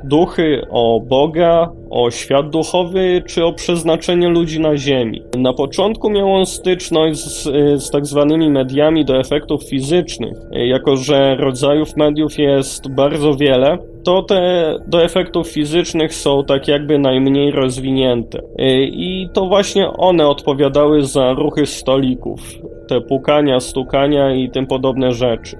duchy 0.03 0.61
o 0.69 0.99
Boga, 0.99 1.71
o 1.89 2.11
świat 2.11 2.49
duchowy, 2.49 3.23
czy 3.27 3.45
o 3.45 3.53
przeznaczenie 3.53 4.29
ludzi 4.29 4.59
na 4.59 4.77
Ziemi. 4.77 5.21
Na 5.37 5.53
początku 5.53 6.09
miał 6.09 6.33
on 6.35 6.45
styczność 6.45 7.19
z, 7.19 7.43
z 7.83 7.89
tak 7.89 8.05
zwanymi 8.05 8.49
mediami 8.49 9.05
do 9.05 9.19
efektów 9.19 9.63
fizycznych. 9.63 10.37
Jako, 10.51 10.95
że 10.97 11.35
rodzajów 11.35 11.97
mediów 11.97 12.39
jest 12.39 12.95
bardzo 12.95 13.33
wiele, 13.33 13.77
to 14.03 14.21
te 14.21 14.73
do 14.87 15.03
efektów 15.03 15.47
fizycznych 15.47 16.15
są 16.15 16.43
tak 16.43 16.67
jakby 16.67 16.99
najmniej 16.99 17.51
rozwinięte. 17.51 18.41
I 18.91 19.29
to 19.33 19.45
właśnie 19.45 19.87
one 19.89 20.27
odpowiadały 20.27 21.03
za 21.03 21.33
ruchy 21.33 21.65
stolików 21.65 22.39
te 22.87 23.01
pukania, 23.01 23.59
stukania 23.59 24.35
i 24.35 24.49
tym 24.49 24.67
podobne 24.67 25.11
rzeczy. 25.11 25.57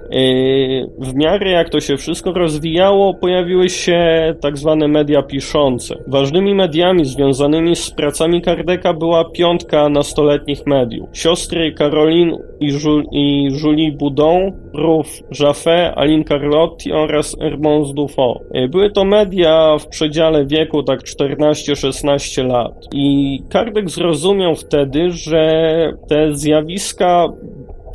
W 0.98 1.14
miarę 1.14 1.50
jak 1.50 1.68
to 1.68 1.80
się 1.80 1.96
wszystko 1.96 2.32
rozwijało, 2.32 3.14
pojawiły 3.14 3.68
się 3.68 4.34
tak 4.40 4.58
zwane 4.58 4.88
media 4.88 5.22
piszące. 5.22 5.94
Ważnymi 6.06 6.54
mediami 6.54 7.04
związanymi 7.04 7.76
z 7.76 7.90
pracami 7.90 8.42
Kardeka 8.42 8.92
była 8.92 9.24
piątka 9.24 9.88
nastoletnich 9.88 10.66
mediów. 10.66 11.08
Siostry 11.12 11.72
Caroline 11.72 12.38
i, 12.60 12.66
Ju 12.66 13.02
i 13.12 13.48
Julie 13.62 13.92
Boudon, 13.92 14.52
Ruth 14.74 15.10
Jaffé, 15.40 15.92
Aline 15.96 16.24
Carlotti 16.24 16.92
oraz 16.92 17.36
Hermance 17.40 17.94
Dufaux. 17.94 18.40
Były 18.68 18.90
to 18.90 19.04
media 19.04 19.78
w 19.78 19.88
przedziale 19.88 20.46
wieku 20.46 20.82
tak 20.82 21.00
14-16 21.00 22.46
lat. 22.46 22.72
I 22.92 23.38
Kardek 23.48 23.90
zrozumiał 23.90 24.54
wtedy, 24.54 25.10
że 25.10 25.92
te 26.08 26.36
zjawiska 26.36 27.28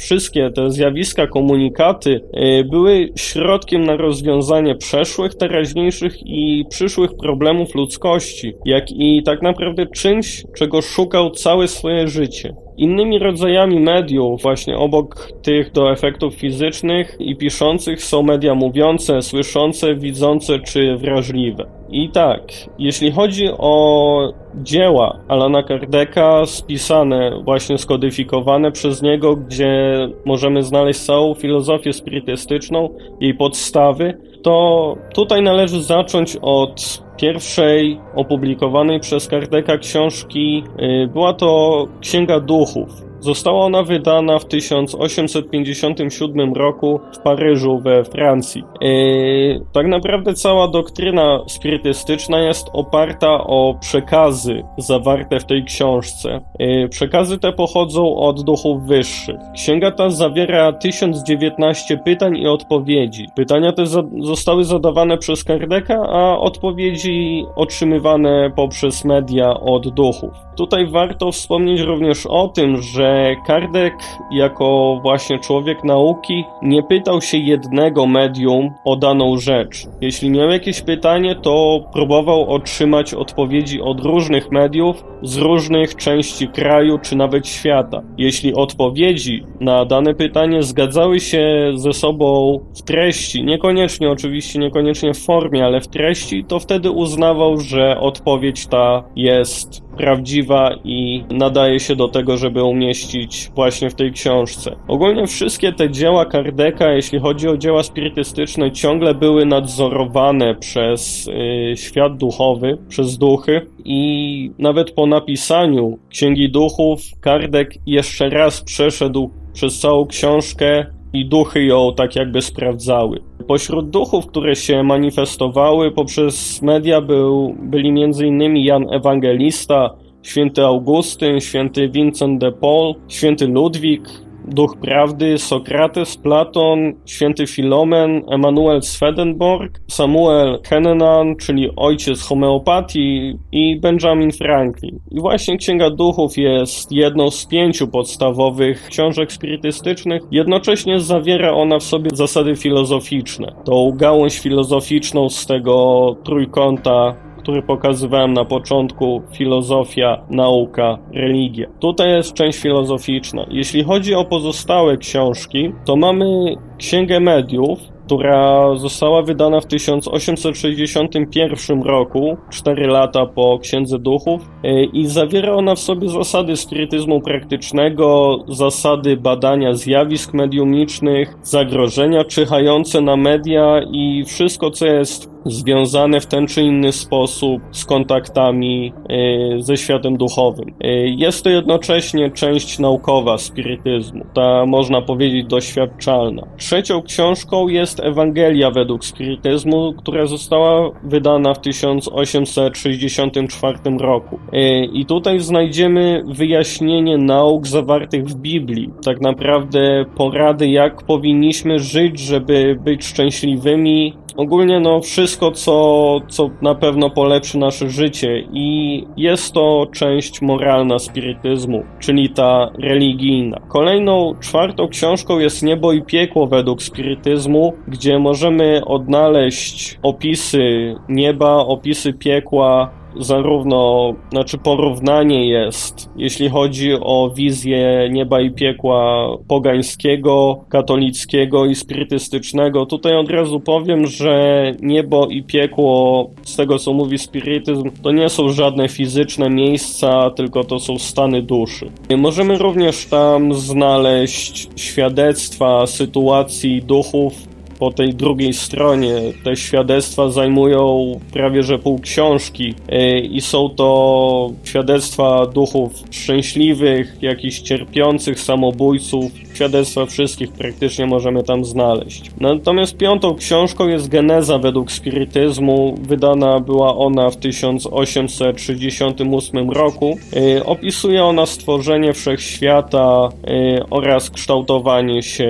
wszystkie 0.01 0.51
te 0.51 0.71
zjawiska, 0.71 1.27
komunikaty 1.27 2.21
y, 2.59 2.63
były 2.63 3.09
środkiem 3.15 3.83
na 3.83 3.97
rozwiązanie 3.97 4.75
przeszłych, 4.75 5.35
teraźniejszych 5.35 6.13
i 6.25 6.65
przyszłych 6.69 7.11
problemów 7.15 7.75
ludzkości, 7.75 8.53
jak 8.65 8.91
i 8.91 9.23
tak 9.23 9.41
naprawdę 9.41 9.85
czymś, 9.85 10.43
czego 10.57 10.81
szukał 10.81 11.31
całe 11.31 11.67
swoje 11.67 12.07
życie. 12.07 12.53
Innymi 12.81 13.19
rodzajami 13.19 13.79
mediów, 13.79 14.41
właśnie 14.41 14.77
obok 14.77 15.31
tych 15.43 15.71
do 15.71 15.91
efektów 15.91 16.35
fizycznych 16.35 17.17
i 17.19 17.35
piszących, 17.35 18.03
są 18.03 18.23
media 18.23 18.55
mówiące, 18.55 19.21
słyszące, 19.21 19.95
widzące 19.95 20.59
czy 20.59 20.95
wrażliwe. 20.97 21.65
I 21.89 22.09
tak, 22.09 22.41
jeśli 22.79 23.11
chodzi 23.11 23.47
o 23.57 24.33
dzieła 24.55 25.19
Alana 25.27 25.63
Kardeka 25.63 26.45
spisane, 26.45 27.31
właśnie 27.43 27.77
skodyfikowane 27.77 28.71
przez 28.71 29.01
niego, 29.01 29.35
gdzie 29.35 29.95
możemy 30.25 30.63
znaleźć 30.63 30.99
całą 30.99 31.33
filozofię 31.33 31.93
spirytystyczną, 31.93 32.89
jej 33.19 33.33
podstawy, 33.33 34.17
to 34.43 34.97
tutaj 35.13 35.41
należy 35.41 35.83
zacząć 35.83 36.37
od 36.41 37.03
pierwszej 37.17 37.99
opublikowanej 38.15 38.99
przez 38.99 39.27
Kardeka 39.27 39.77
książki. 39.77 40.63
Y, 41.03 41.07
była 41.07 41.33
to 41.33 41.87
Księga 42.01 42.39
Duchów. 42.39 43.10
Została 43.21 43.65
ona 43.65 43.83
wydana 43.83 44.39
w 44.39 44.45
1857 44.45 46.53
roku 46.53 46.99
w 47.13 47.19
Paryżu 47.19 47.79
we 47.79 48.03
Francji. 48.03 48.63
Yy, 48.81 49.65
tak 49.71 49.87
naprawdę 49.87 50.33
cała 50.33 50.67
doktryna 50.67 51.39
spirytystyczna 51.47 52.39
jest 52.39 52.67
oparta 52.73 53.43
o 53.43 53.75
przekazy 53.81 54.63
zawarte 54.77 55.39
w 55.39 55.45
tej 55.45 55.63
książce. 55.63 56.41
Yy, 56.59 56.89
przekazy 56.89 57.39
te 57.39 57.53
pochodzą 57.53 58.15
od 58.15 58.43
duchów 58.43 58.83
wyższych. 58.83 59.39
Księga 59.55 59.91
ta 59.91 60.09
zawiera 60.09 60.73
1019 60.73 61.97
pytań 61.97 62.37
i 62.37 62.47
odpowiedzi. 62.47 63.27
Pytania 63.35 63.71
te 63.71 63.85
za 63.85 64.03
zostały 64.19 64.65
zadawane 64.65 65.17
przez 65.17 65.43
Kardeka, 65.43 66.07
a 66.09 66.37
odpowiedzi 66.37 67.45
otrzymywane 67.55 68.51
poprzez 68.55 69.05
media 69.05 69.59
od 69.59 69.89
duchów. 69.89 70.33
Tutaj 70.61 70.87
warto 70.87 71.31
wspomnieć 71.31 71.81
również 71.81 72.25
o 72.25 72.47
tym, 72.47 72.81
że 72.81 73.35
Kardek 73.47 73.93
jako 74.31 74.99
właśnie 75.01 75.39
człowiek 75.39 75.83
nauki 75.83 76.43
nie 76.61 76.83
pytał 76.83 77.21
się 77.21 77.37
jednego 77.37 78.05
medium 78.05 78.69
o 78.85 78.95
daną 78.95 79.37
rzecz. 79.37 79.87
Jeśli 80.01 80.29
miał 80.29 80.49
jakieś 80.49 80.81
pytanie, 80.81 81.35
to 81.35 81.83
próbował 81.93 82.49
otrzymać 82.49 83.13
odpowiedzi 83.13 83.81
od 83.81 83.99
różnych 83.99 84.51
mediów 84.51 85.03
z 85.21 85.37
różnych 85.37 85.95
części 85.95 86.47
kraju 86.47 86.99
czy 86.99 87.15
nawet 87.15 87.47
świata. 87.47 88.01
Jeśli 88.17 88.53
odpowiedzi 88.53 89.43
na 89.59 89.85
dane 89.85 90.13
pytanie 90.13 90.63
zgadzały 90.63 91.19
się 91.19 91.71
ze 91.75 91.93
sobą 91.93 92.59
w 92.75 92.81
treści, 92.81 93.43
niekoniecznie 93.43 94.09
oczywiście, 94.09 94.59
niekoniecznie 94.59 95.13
w 95.13 95.25
formie, 95.25 95.65
ale 95.65 95.81
w 95.81 95.87
treści, 95.87 96.45
to 96.47 96.59
wtedy 96.59 96.91
uznawał, 96.91 97.57
że 97.57 97.99
odpowiedź 97.99 98.67
ta 98.67 99.03
jest 99.15 99.90
prawdziwa 99.97 100.75
i 100.83 101.23
nadaje 101.31 101.79
się 101.79 101.95
do 101.95 102.07
tego, 102.07 102.37
żeby 102.37 102.63
umieścić 102.63 103.51
właśnie 103.55 103.89
w 103.89 103.95
tej 103.95 104.11
książce. 104.11 104.75
Ogólnie 104.87 105.27
wszystkie 105.27 105.73
te 105.73 105.89
dzieła 105.89 106.25
Kardeka, 106.25 106.91
jeśli 106.91 107.19
chodzi 107.19 107.47
o 107.47 107.57
dzieła 107.57 107.83
spirytystyczne, 107.83 108.71
ciągle 108.71 109.15
były 109.15 109.45
nadzorowane 109.45 110.55
przez 110.55 111.27
y, 111.27 111.77
świat 111.77 112.17
duchowy, 112.17 112.77
przez 112.89 113.17
duchy 113.17 113.61
i 113.85 114.51
nawet 114.59 114.91
po 114.91 115.05
napisaniu 115.05 115.97
Księgi 116.09 116.49
Duchów 116.49 117.01
Kardek 117.21 117.73
jeszcze 117.85 118.29
raz 118.29 118.61
przeszedł 118.61 119.31
przez 119.53 119.79
całą 119.79 120.05
książkę 120.05 120.85
i 121.13 121.25
duchy 121.25 121.63
ją 121.63 121.93
tak 121.95 122.15
jakby 122.15 122.41
sprawdzały. 122.41 123.19
Pośród 123.51 123.89
duchów, 123.89 124.27
które 124.27 124.55
się 124.55 124.83
manifestowały 124.83 125.91
poprzez 125.91 126.61
media 126.61 127.01
był, 127.01 127.55
byli 127.59 127.89
m.in. 127.89 128.57
Jan 128.57 128.93
Ewangelista, 128.93 129.89
święty 130.23 130.65
Augustyn, 130.65 131.39
święty 131.39 131.89
Vincent 131.89 132.41
de 132.41 132.51
Paul, 132.51 132.95
święty 133.07 133.47
Ludwik, 133.47 134.01
Duch 134.47 134.77
Prawdy, 134.77 135.37
Sokrates, 135.37 136.17
Platon, 136.17 136.93
święty 137.05 137.47
Filomen, 137.47 138.21
Emanuel 138.29 138.81
Swedenborg, 138.81 139.81
Samuel 139.87 140.59
Hennenan, 140.63 141.35
czyli 141.35 141.69
ojciec 141.75 142.21
homeopatii 142.21 143.37
i 143.51 143.79
Benjamin 143.79 144.31
Franklin. 144.31 144.99
I 145.11 145.19
właśnie 145.19 145.57
Księga 145.57 145.89
Duchów 145.89 146.37
jest 146.37 146.91
jedną 146.91 147.31
z 147.31 147.45
pięciu 147.45 147.87
podstawowych 147.87 148.87
książek 148.87 149.31
spirytystycznych. 149.31 150.21
Jednocześnie 150.31 150.99
zawiera 150.99 151.53
ona 151.53 151.79
w 151.79 151.83
sobie 151.83 152.09
zasady 152.13 152.55
filozoficzne. 152.55 153.55
Tą 153.65 153.91
gałąź 153.95 154.39
filozoficzną 154.39 155.29
z 155.29 155.45
tego 155.45 156.15
trójkąta 156.23 157.15
który 157.41 157.61
pokazywałem 157.61 158.33
na 158.33 158.45
początku, 158.45 159.21
filozofia, 159.33 160.21
nauka, 160.29 160.97
religia. 161.13 161.67
Tutaj 161.79 162.09
jest 162.09 162.33
część 162.33 162.59
filozoficzna. 162.59 163.45
Jeśli 163.49 163.83
chodzi 163.83 164.15
o 164.15 164.25
pozostałe 164.25 164.97
książki, 164.97 165.71
to 165.85 165.95
mamy 165.95 166.55
Księgę 166.77 167.19
Mediów, 167.19 167.79
która 168.05 168.75
została 168.75 169.21
wydana 169.21 169.61
w 169.61 169.65
1861 169.65 171.81
roku, 171.81 172.37
4 172.49 172.87
lata 172.87 173.25
po 173.25 173.59
Księdze 173.61 173.99
Duchów 173.99 174.41
e, 174.63 174.83
i 174.83 175.07
zawiera 175.07 175.53
ona 175.53 175.75
w 175.75 175.79
sobie 175.79 176.09
zasady 176.09 176.57
spirytyzmu 176.57 177.21
praktycznego, 177.21 178.39
zasady 178.47 179.17
badania 179.17 179.73
zjawisk 179.73 180.33
mediumicznych, 180.33 181.37
zagrożenia 181.43 182.23
czyhające 182.23 183.01
na 183.01 183.15
media 183.15 183.81
i 183.91 184.23
wszystko, 184.27 184.71
co 184.71 184.85
jest 184.85 185.30
związane 185.45 186.21
w 186.21 186.25
ten 186.25 186.47
czy 186.47 186.61
inny 186.61 186.91
sposób 186.91 187.61
z 187.71 187.85
kontaktami 187.85 188.93
e, 189.09 189.61
ze 189.61 189.77
światem 189.77 190.17
duchowym. 190.17 190.73
E, 190.81 190.87
jest 191.07 191.43
to 191.43 191.49
jednocześnie 191.49 192.31
część 192.31 192.79
naukowa 192.79 193.37
spirytyzmu, 193.37 194.25
ta 194.33 194.65
można 194.65 195.01
powiedzieć 195.01 195.45
doświadczalna. 195.45 196.47
Trzecią 196.57 197.01
książką 197.01 197.67
jest 197.67 197.99
Ewangelia 197.99 198.71
według 198.71 199.05
spirytyzmu, 199.05 199.93
która 199.97 200.25
została 200.25 200.91
wydana 201.03 201.53
w 201.53 201.61
1864 201.61 203.77
roku. 203.99 204.39
E, 204.53 204.85
I 204.85 205.05
tutaj 205.05 205.39
znajdziemy 205.39 206.23
wyjaśnienie 206.27 207.17
nauk 207.17 207.67
zawartych 207.67 208.25
w 208.25 208.35
Biblii, 208.35 208.89
tak 209.05 209.21
naprawdę 209.21 210.05
porady, 210.15 210.67
jak 210.67 211.03
powinniśmy 211.03 211.79
żyć, 211.79 212.19
żeby 212.19 212.77
być 212.83 213.05
szczęśliwymi, 213.05 214.13
Ogólnie 214.37 214.79
no 214.79 215.01
wszystko, 215.01 215.51
co, 215.51 216.19
co 216.27 216.49
na 216.61 216.75
pewno 216.75 217.09
polepszy 217.09 217.57
nasze 217.57 217.89
życie 217.89 218.43
i 218.53 219.03
jest 219.17 219.53
to 219.53 219.87
część 219.93 220.41
moralna 220.41 220.99
spirytyzmu, 220.99 221.83
czyli 221.99 222.29
ta 222.29 222.71
religijna. 222.79 223.59
Kolejną, 223.67 224.35
czwartą 224.39 224.87
książką 224.87 225.39
jest 225.39 225.63
Niebo 225.63 225.93
i 225.93 226.01
Piekło 226.01 226.47
według 226.47 226.83
spirytyzmu, 226.83 227.73
gdzie 227.87 228.19
możemy 228.19 228.81
odnaleźć 228.85 229.99
opisy 230.03 230.95
nieba, 231.09 231.55
opisy 231.55 232.13
piekła, 232.13 233.00
zarówno, 233.19 234.13
znaczy 234.31 234.57
porównanie 234.57 235.49
jest, 235.49 236.09
jeśli 236.17 236.49
chodzi 236.49 236.93
o 236.93 237.31
wizję 237.35 238.09
nieba 238.11 238.41
i 238.41 238.51
piekła 238.51 239.27
pogańskiego, 239.47 240.63
katolickiego 240.69 241.65
i 241.65 241.75
spirytystycznego. 241.75 242.85
Tutaj 242.85 243.15
od 243.15 243.29
razu 243.29 243.59
powiem, 243.59 244.07
że 244.07 244.71
niebo 244.81 245.27
i 245.27 245.43
piekło, 245.43 246.29
z 246.43 246.55
tego 246.55 246.79
co 246.79 246.93
mówi 246.93 247.17
spirytyzm, 247.17 247.91
to 248.03 248.11
nie 248.11 248.29
są 248.29 248.49
żadne 248.49 248.89
fizyczne 248.89 249.49
miejsca, 249.49 250.29
tylko 250.29 250.63
to 250.63 250.79
są 250.79 250.97
stany 250.97 251.41
duszy. 251.41 251.91
Możemy 252.17 252.57
również 252.57 253.05
tam 253.05 253.53
znaleźć 253.53 254.69
świadectwa 254.75 255.87
sytuacji 255.87 256.81
duchów, 256.81 257.50
po 257.81 257.91
tej 257.91 258.13
drugiej 258.13 258.53
stronie. 258.53 259.13
Te 259.43 259.55
świadectwa 259.55 260.29
zajmują 260.29 261.11
prawie 261.33 261.63
że 261.63 261.79
pół 261.79 261.99
książki 261.99 262.73
e, 262.89 263.19
i 263.19 263.41
są 263.41 263.69
to 263.69 264.51
świadectwa 264.63 265.45
duchów 265.45 265.91
szczęśliwych, 266.11 267.17
jakichś 267.21 267.59
cierpiących, 267.59 268.39
samobójców. 268.39 269.31
Świadectwa 269.53 270.05
wszystkich 270.05 270.51
praktycznie 270.51 271.05
możemy 271.05 271.43
tam 271.43 271.65
znaleźć. 271.65 272.31
Natomiast 272.39 272.97
piątą 272.97 273.35
książką 273.35 273.87
jest 273.87 274.09
Geneza 274.09 274.59
według 274.59 274.91
spirytyzmu. 274.91 275.95
Wydana 276.01 276.59
była 276.59 276.97
ona 276.97 277.29
w 277.29 277.37
1868 277.37 279.71
roku. 279.71 280.17
E, 280.57 280.65
opisuje 280.65 281.23
ona 281.23 281.45
stworzenie 281.45 282.13
wszechświata 282.13 283.29
e, 283.47 283.85
oraz 283.89 284.29
kształtowanie 284.29 285.23
się 285.23 285.49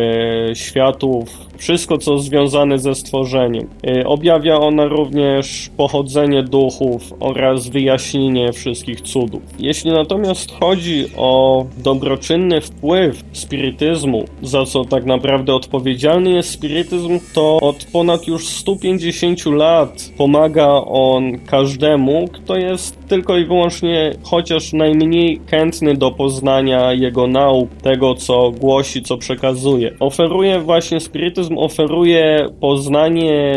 światów 0.54 1.51
wszystko, 1.62 1.98
co 1.98 2.20
związane 2.20 2.80
ze 2.80 2.96
stworzeniem. 2.96 3.68
Y, 3.88 4.08
objawia 4.08 4.60
ona 4.60 4.86
również 4.86 5.70
pochodzenie 5.78 6.44
duchów 6.44 7.14
oraz 7.20 7.68
wyjaśnienie 7.68 8.54
wszystkich 8.54 9.02
cudów. 9.02 9.42
Jeśli 9.60 9.92
natomiast 9.92 10.52
chodzi 10.52 11.06
o 11.18 11.66
dobroczynny 11.78 12.62
wpływ 12.62 13.24
spirytyzmu, 13.34 14.26
za 14.42 14.66
co 14.66 14.86
tak 14.86 15.06
naprawdę 15.06 15.56
odpowiedzialny 15.56 16.30
jest 16.30 16.50
spirytyzm, 16.50 17.20
to 17.34 17.60
od 17.60 17.86
ponad 17.94 18.28
już 18.28 18.48
150 18.48 19.46
lat 19.46 20.12
pomaga 20.18 20.68
on 20.86 21.40
każdemu, 21.40 22.28
kto 22.34 22.56
jest 22.56 23.01
tylko 23.12 23.38
i 23.38 23.46
wyłącznie 23.46 24.14
chociaż 24.24 24.74
najmniej 24.74 25.42
chętny 25.48 25.94
do 25.94 26.12
poznania 26.12 26.94
jego 26.94 27.28
nauk, 27.28 27.70
tego 27.82 28.16
co 28.16 28.52
głosi, 28.52 29.02
co 29.02 29.18
przekazuje. 29.18 29.92
Oferuje 30.00 30.60
właśnie 30.60 31.00
spirytyzm 31.00 31.58
oferuje 31.58 32.50
poznanie, 32.60 33.54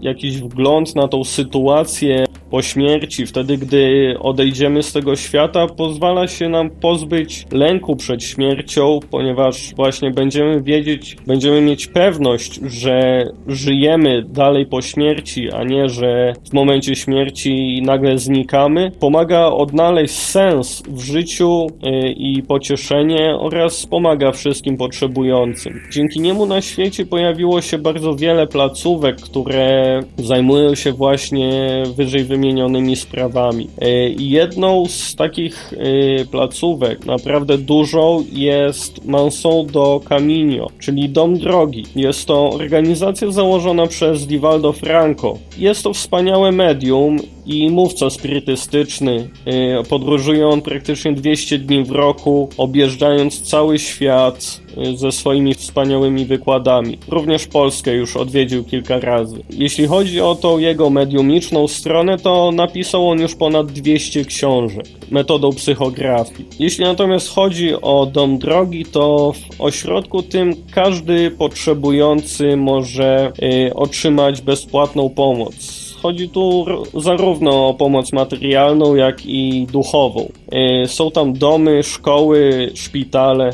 jakiś 0.00 0.38
wgląd 0.38 0.96
na 0.96 1.08
tą 1.08 1.24
sytuację 1.24 2.24
po 2.50 2.62
śmierci, 2.62 3.26
wtedy 3.26 3.58
gdy 3.58 4.14
odejdziemy 4.20 4.82
z 4.82 4.92
tego 4.92 5.16
świata, 5.16 5.66
pozwala 5.66 6.26
się 6.28 6.48
nam 6.48 6.70
pozbyć 6.70 7.46
lęku 7.52 7.96
przed 7.96 8.24
śmiercią, 8.24 9.00
ponieważ 9.10 9.74
właśnie 9.74 10.10
będziemy 10.10 10.62
wiedzieć, 10.62 11.16
będziemy 11.26 11.60
mieć 11.60 11.86
pewność, 11.86 12.60
że 12.66 13.26
żyjemy 13.46 14.22
dalej 14.22 14.66
po 14.66 14.82
śmierci, 14.82 15.50
a 15.52 15.64
nie, 15.64 15.88
że 15.88 16.32
w 16.50 16.52
momencie 16.52 16.96
śmierci 16.96 17.82
nagle 17.82 18.18
znikamy. 18.18 18.92
Pomaga 19.00 19.46
odnaleźć 19.46 20.14
sens 20.14 20.82
w 20.88 21.00
życiu 21.00 21.66
y, 21.66 22.12
i 22.12 22.42
pocieszenie 22.42 23.36
oraz 23.38 23.86
pomaga 23.86 24.32
wszystkim 24.32 24.76
potrzebującym. 24.76 25.80
Dzięki 25.90 26.20
niemu 26.20 26.46
na 26.46 26.60
świecie 26.60 27.06
pojawiło 27.06 27.60
się 27.60 27.78
bardzo 27.78 28.14
wiele 28.14 28.46
placówek, 28.46 29.16
które 29.16 30.00
zajmują 30.18 30.74
się 30.74 30.92
właśnie 30.92 31.82
wyżej 31.96 32.24
wymienionymi 32.24 32.37
wymienionymi 32.38 32.96
sprawami. 32.96 33.68
E, 33.80 33.88
jedną 34.08 34.86
z 34.86 35.14
takich 35.14 35.72
e, 35.72 36.24
placówek, 36.24 37.06
naprawdę 37.06 37.58
dużą, 37.58 38.24
jest 38.32 39.06
Mansão 39.06 39.66
do 39.66 40.00
Caminho, 40.08 40.70
czyli 40.78 41.08
Dom 41.08 41.38
Drogi. 41.38 41.84
Jest 41.96 42.26
to 42.26 42.50
organizacja 42.50 43.30
założona 43.30 43.86
przez 43.86 44.26
Divaldo 44.26 44.72
Franco. 44.72 45.38
Jest 45.58 45.82
to 45.82 45.92
wspaniałe 45.92 46.52
medium 46.52 47.18
i 47.48 47.70
mówca 47.70 48.10
spirytystyczny. 48.10 49.28
E, 49.44 49.82
podróżuje 49.82 50.48
on 50.48 50.62
praktycznie 50.62 51.12
200 51.12 51.58
dni 51.58 51.84
w 51.84 51.90
roku, 51.90 52.48
objeżdżając 52.56 53.42
cały 53.42 53.78
świat 53.78 54.60
e, 54.76 54.96
ze 54.96 55.12
swoimi 55.12 55.54
wspaniałymi 55.54 56.24
wykładami. 56.24 56.98
Również 57.08 57.46
Polskę 57.46 57.94
już 57.94 58.16
odwiedził 58.16 58.64
kilka 58.64 59.00
razy. 59.00 59.36
Jeśli 59.50 59.86
chodzi 59.86 60.20
o 60.20 60.34
tą 60.34 60.58
jego 60.58 60.90
mediumiczną 60.90 61.68
stronę, 61.68 62.18
to 62.18 62.52
napisał 62.52 63.08
on 63.08 63.20
już 63.20 63.34
ponad 63.34 63.72
200 63.72 64.24
książek 64.24 64.86
metodą 65.10 65.52
psychografii. 65.52 66.48
Jeśli 66.58 66.84
natomiast 66.84 67.28
chodzi 67.28 67.74
o 67.74 68.06
Dom 68.06 68.38
Drogi, 68.38 68.84
to 68.84 69.32
w 69.32 69.60
ośrodku 69.60 70.22
tym 70.22 70.54
każdy 70.70 71.30
potrzebujący 71.30 72.56
może 72.56 73.32
y, 73.68 73.74
otrzymać 73.74 74.40
bezpłatną 74.40 75.10
pomoc 75.10 75.87
Chodzi 76.08 76.28
tu 76.28 76.64
zarówno 76.94 77.68
o 77.68 77.74
pomoc 77.74 78.12
materialną, 78.12 78.94
jak 78.94 79.26
i 79.26 79.66
duchową. 79.72 80.28
E, 80.52 80.88
są 80.88 81.10
tam 81.10 81.32
domy, 81.32 81.82
szkoły, 81.82 82.70
szpitale. 82.74 83.48
E, 83.48 83.52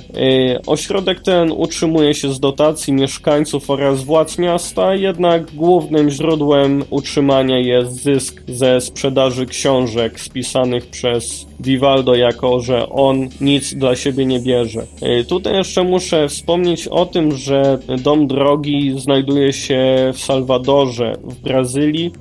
ośrodek 0.66 1.20
ten 1.20 1.52
utrzymuje 1.52 2.14
się 2.14 2.32
z 2.32 2.40
dotacji 2.40 2.92
mieszkańców 2.92 3.70
oraz 3.70 4.04
władz 4.04 4.38
miasta, 4.38 4.94
jednak 4.94 5.54
głównym 5.54 6.10
źródłem 6.10 6.84
utrzymania 6.90 7.58
jest 7.58 8.02
zysk 8.02 8.42
ze 8.48 8.80
sprzedaży 8.80 9.46
książek 9.46 10.20
spisanych 10.20 10.86
przez 10.86 11.46
Vivaldo, 11.60 12.14
jako 12.14 12.60
że 12.60 12.88
on 12.88 13.28
nic 13.40 13.74
dla 13.74 13.96
siebie 13.96 14.26
nie 14.26 14.40
bierze. 14.40 14.86
E, 15.02 15.24
tutaj 15.24 15.54
jeszcze 15.54 15.84
muszę 15.84 16.28
wspomnieć 16.28 16.88
o 16.88 17.06
tym, 17.06 17.36
że 17.36 17.78
Dom 18.02 18.26
Drogi 18.26 19.00
znajduje 19.00 19.52
się 19.52 20.10
w 20.14 20.18
Salwadorze, 20.18 21.12
w 21.24 21.40
Brazylii 21.40 22.12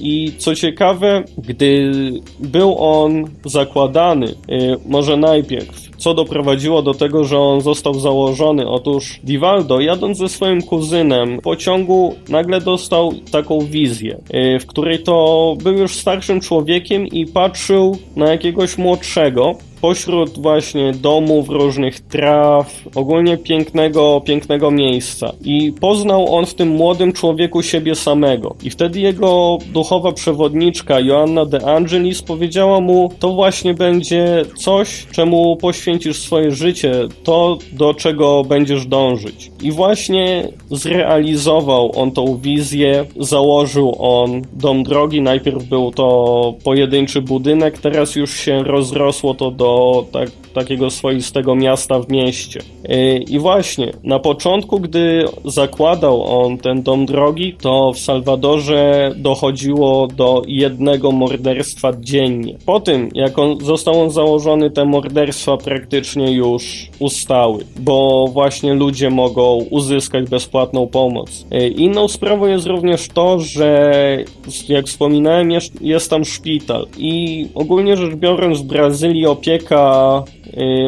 i 0.00 0.32
co 0.38 0.54
ciekawe, 0.54 1.24
gdy 1.38 1.92
był 2.40 2.76
on 2.78 3.24
zakładany, 3.44 4.34
może 4.86 5.16
najpierw 5.16 5.90
co 6.00 6.14
doprowadziło 6.14 6.82
do 6.82 6.94
tego, 6.94 7.24
że 7.24 7.38
on 7.38 7.60
został 7.60 7.94
założony. 7.94 8.68
Otóż 8.68 9.20
Divaldo, 9.24 9.80
jadąc 9.80 10.18
ze 10.18 10.28
swoim 10.28 10.62
kuzynem 10.62 11.38
w 11.38 11.42
pociągu, 11.42 12.14
nagle 12.28 12.60
dostał 12.60 13.12
taką 13.32 13.60
wizję, 13.60 14.20
y, 14.34 14.58
w 14.58 14.66
której 14.66 14.98
to 14.98 15.56
był 15.62 15.74
już 15.74 15.94
starszym 15.94 16.40
człowiekiem 16.40 17.06
i 17.06 17.26
patrzył 17.26 17.98
na 18.16 18.30
jakiegoś 18.30 18.78
młodszego, 18.78 19.54
pośród 19.80 20.38
właśnie 20.38 20.92
domów, 20.92 21.48
różnych 21.48 22.00
traw, 22.00 22.82
ogólnie 22.94 23.38
pięknego, 23.38 24.22
pięknego 24.24 24.70
miejsca. 24.70 25.32
I 25.44 25.72
poznał 25.80 26.34
on 26.34 26.46
w 26.46 26.54
tym 26.54 26.68
młodym 26.68 27.12
człowieku 27.12 27.62
siebie 27.62 27.94
samego. 27.94 28.56
I 28.62 28.70
wtedy 28.70 29.00
jego 29.00 29.58
duchowa 29.72 30.12
przewodniczka 30.12 31.00
Joanna 31.00 31.44
de 31.44 31.74
Angelis 31.76 32.22
powiedziała 32.22 32.80
mu, 32.80 33.12
to 33.18 33.32
właśnie 33.32 33.74
będzie 33.74 34.44
coś, 34.56 35.06
czemu 35.12 35.56
poświęcisz 35.56 36.18
swoje 36.18 36.50
życie, 36.50 36.92
to 37.24 37.58
do 37.72 37.94
czego 37.94 38.44
będziesz 38.44 38.86
dążyć. 38.86 39.50
I 39.62 39.72
właśnie 39.72 40.48
zrealizował 40.70 41.92
on 42.00 42.10
tą 42.10 42.36
wizję, 42.36 43.04
założył 43.20 43.96
on 43.98 44.42
dom 44.52 44.82
drogi, 44.82 45.20
najpierw 45.20 45.64
był 45.64 45.90
to 45.90 46.54
pojedynczy 46.64 47.22
budynek, 47.22 47.78
teraz 47.78 48.16
już 48.16 48.36
się 48.36 48.62
rozrosło 48.62 49.34
to 49.34 49.50
do 49.50 49.69
to 49.70 50.08
tak 50.12 50.28
takiego 50.52 50.90
swoistego 50.90 51.54
miasta 51.54 52.00
w 52.00 52.10
mieście. 52.10 52.60
Y, 52.90 53.24
I 53.28 53.38
właśnie, 53.38 53.92
na 54.04 54.18
początku, 54.18 54.80
gdy 54.80 55.24
zakładał 55.44 56.44
on 56.44 56.58
ten 56.58 56.82
dom 56.82 57.06
drogi, 57.06 57.56
to 57.62 57.92
w 57.92 57.98
Salwadorze 57.98 59.12
dochodziło 59.16 60.06
do 60.06 60.42
jednego 60.46 61.12
morderstwa 61.12 61.92
dziennie. 62.00 62.56
Po 62.66 62.80
tym, 62.80 63.08
jak 63.14 63.38
on, 63.38 63.64
został 63.64 64.00
on 64.00 64.10
założony, 64.10 64.70
te 64.70 64.84
morderstwa 64.84 65.56
praktycznie 65.56 66.32
już 66.32 66.88
ustały, 66.98 67.64
bo 67.80 68.28
właśnie 68.32 68.74
ludzie 68.74 69.10
mogą 69.10 69.66
uzyskać 69.70 70.30
bezpłatną 70.30 70.86
pomoc. 70.86 71.46
Y, 71.52 71.68
inną 71.68 72.08
sprawą 72.08 72.46
jest 72.46 72.66
również 72.66 73.08
to, 73.08 73.40
że 73.40 73.90
jak 74.68 74.86
wspominałem, 74.86 75.50
jest, 75.50 75.82
jest 75.82 76.10
tam 76.10 76.24
szpital 76.24 76.86
i 76.98 77.46
ogólnie 77.54 77.96
rzecz 77.96 78.14
biorąc 78.14 78.58
w 78.58 78.64
Brazylii 78.64 79.26
opieka 79.26 80.22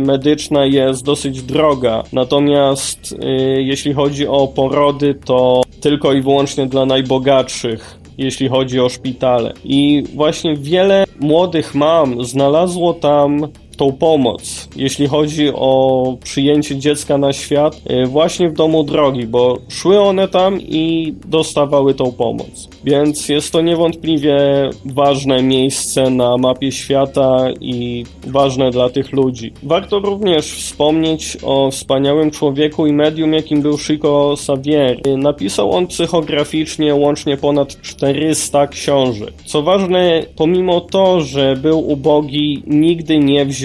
medyczna 0.03 0.67
jest 0.67 1.05
dosyć 1.05 1.43
droga, 1.43 2.03
natomiast 2.13 3.13
y, 3.13 3.63
jeśli 3.63 3.93
chodzi 3.93 4.27
o 4.27 4.49
porody, 4.49 5.15
to 5.25 5.63
tylko 5.81 6.13
i 6.13 6.23
wyłącznie 6.23 6.67
dla 6.67 6.87
najbogatszych 6.87 8.03
jeśli 8.19 8.49
chodzi 8.49 8.81
o 8.81 8.89
szpitale. 8.89 9.53
I 9.65 10.05
właśnie 10.15 10.57
wiele 10.57 11.05
młodych 11.21 11.75
mam 11.75 12.25
znalazło 12.25 12.95
tam 12.95 13.49
tą 13.77 13.93
pomoc, 13.93 14.69
jeśli 14.77 15.07
chodzi 15.07 15.49
o 15.55 16.17
przyjęcie 16.25 16.77
dziecka 16.77 17.19
na 17.19 17.33
świat, 17.33 17.81
y, 17.91 18.07
właśnie 18.07 18.49
w 18.49 18.55
domu 18.55 18.85
drogi, 18.85 19.27
bo 19.27 19.59
szły 19.69 20.01
one 20.01 20.29
tam 20.29 20.61
i 20.61 21.15
dostawały 21.25 21.95
tą 21.95 22.13
pomoc. 22.13 22.69
Więc 22.85 23.29
jest 23.29 23.53
to 23.53 23.61
niewątpliwie 23.61 24.37
ważne 24.85 25.43
miejsce 25.43 26.11
na 26.11 26.37
mapie 26.37 26.73
świata 26.73 27.47
i 27.61 28.05
ważne 28.27 28.71
dla 28.71 28.91
tych 28.91 29.13
ludzi. 29.13 29.53
Warto 29.63 29.99
również 29.99 30.47
wspomnieć 30.47 31.37
o 31.43 31.71
wspaniałym 31.71 32.31
człowieku 32.31 32.87
i 32.87 32.93
medium, 32.93 33.33
jakim 33.33 33.63
był 33.63 33.79
Chico 33.79 34.33
Xavier. 34.33 34.99
Napisał 35.19 35.73
on 35.73 35.87
psychograficznie 35.87 36.95
łącznie 36.95 37.37
ponad 37.37 37.81
400 37.81 38.67
książek. 38.67 39.33
Co 39.45 39.63
ważne, 39.63 40.23
pomimo 40.37 40.81
to, 40.81 41.21
że 41.21 41.57
był 41.57 41.91
ubogi, 41.91 42.63
nigdy 42.67 43.19
nie 43.19 43.47
wziął 43.47 43.62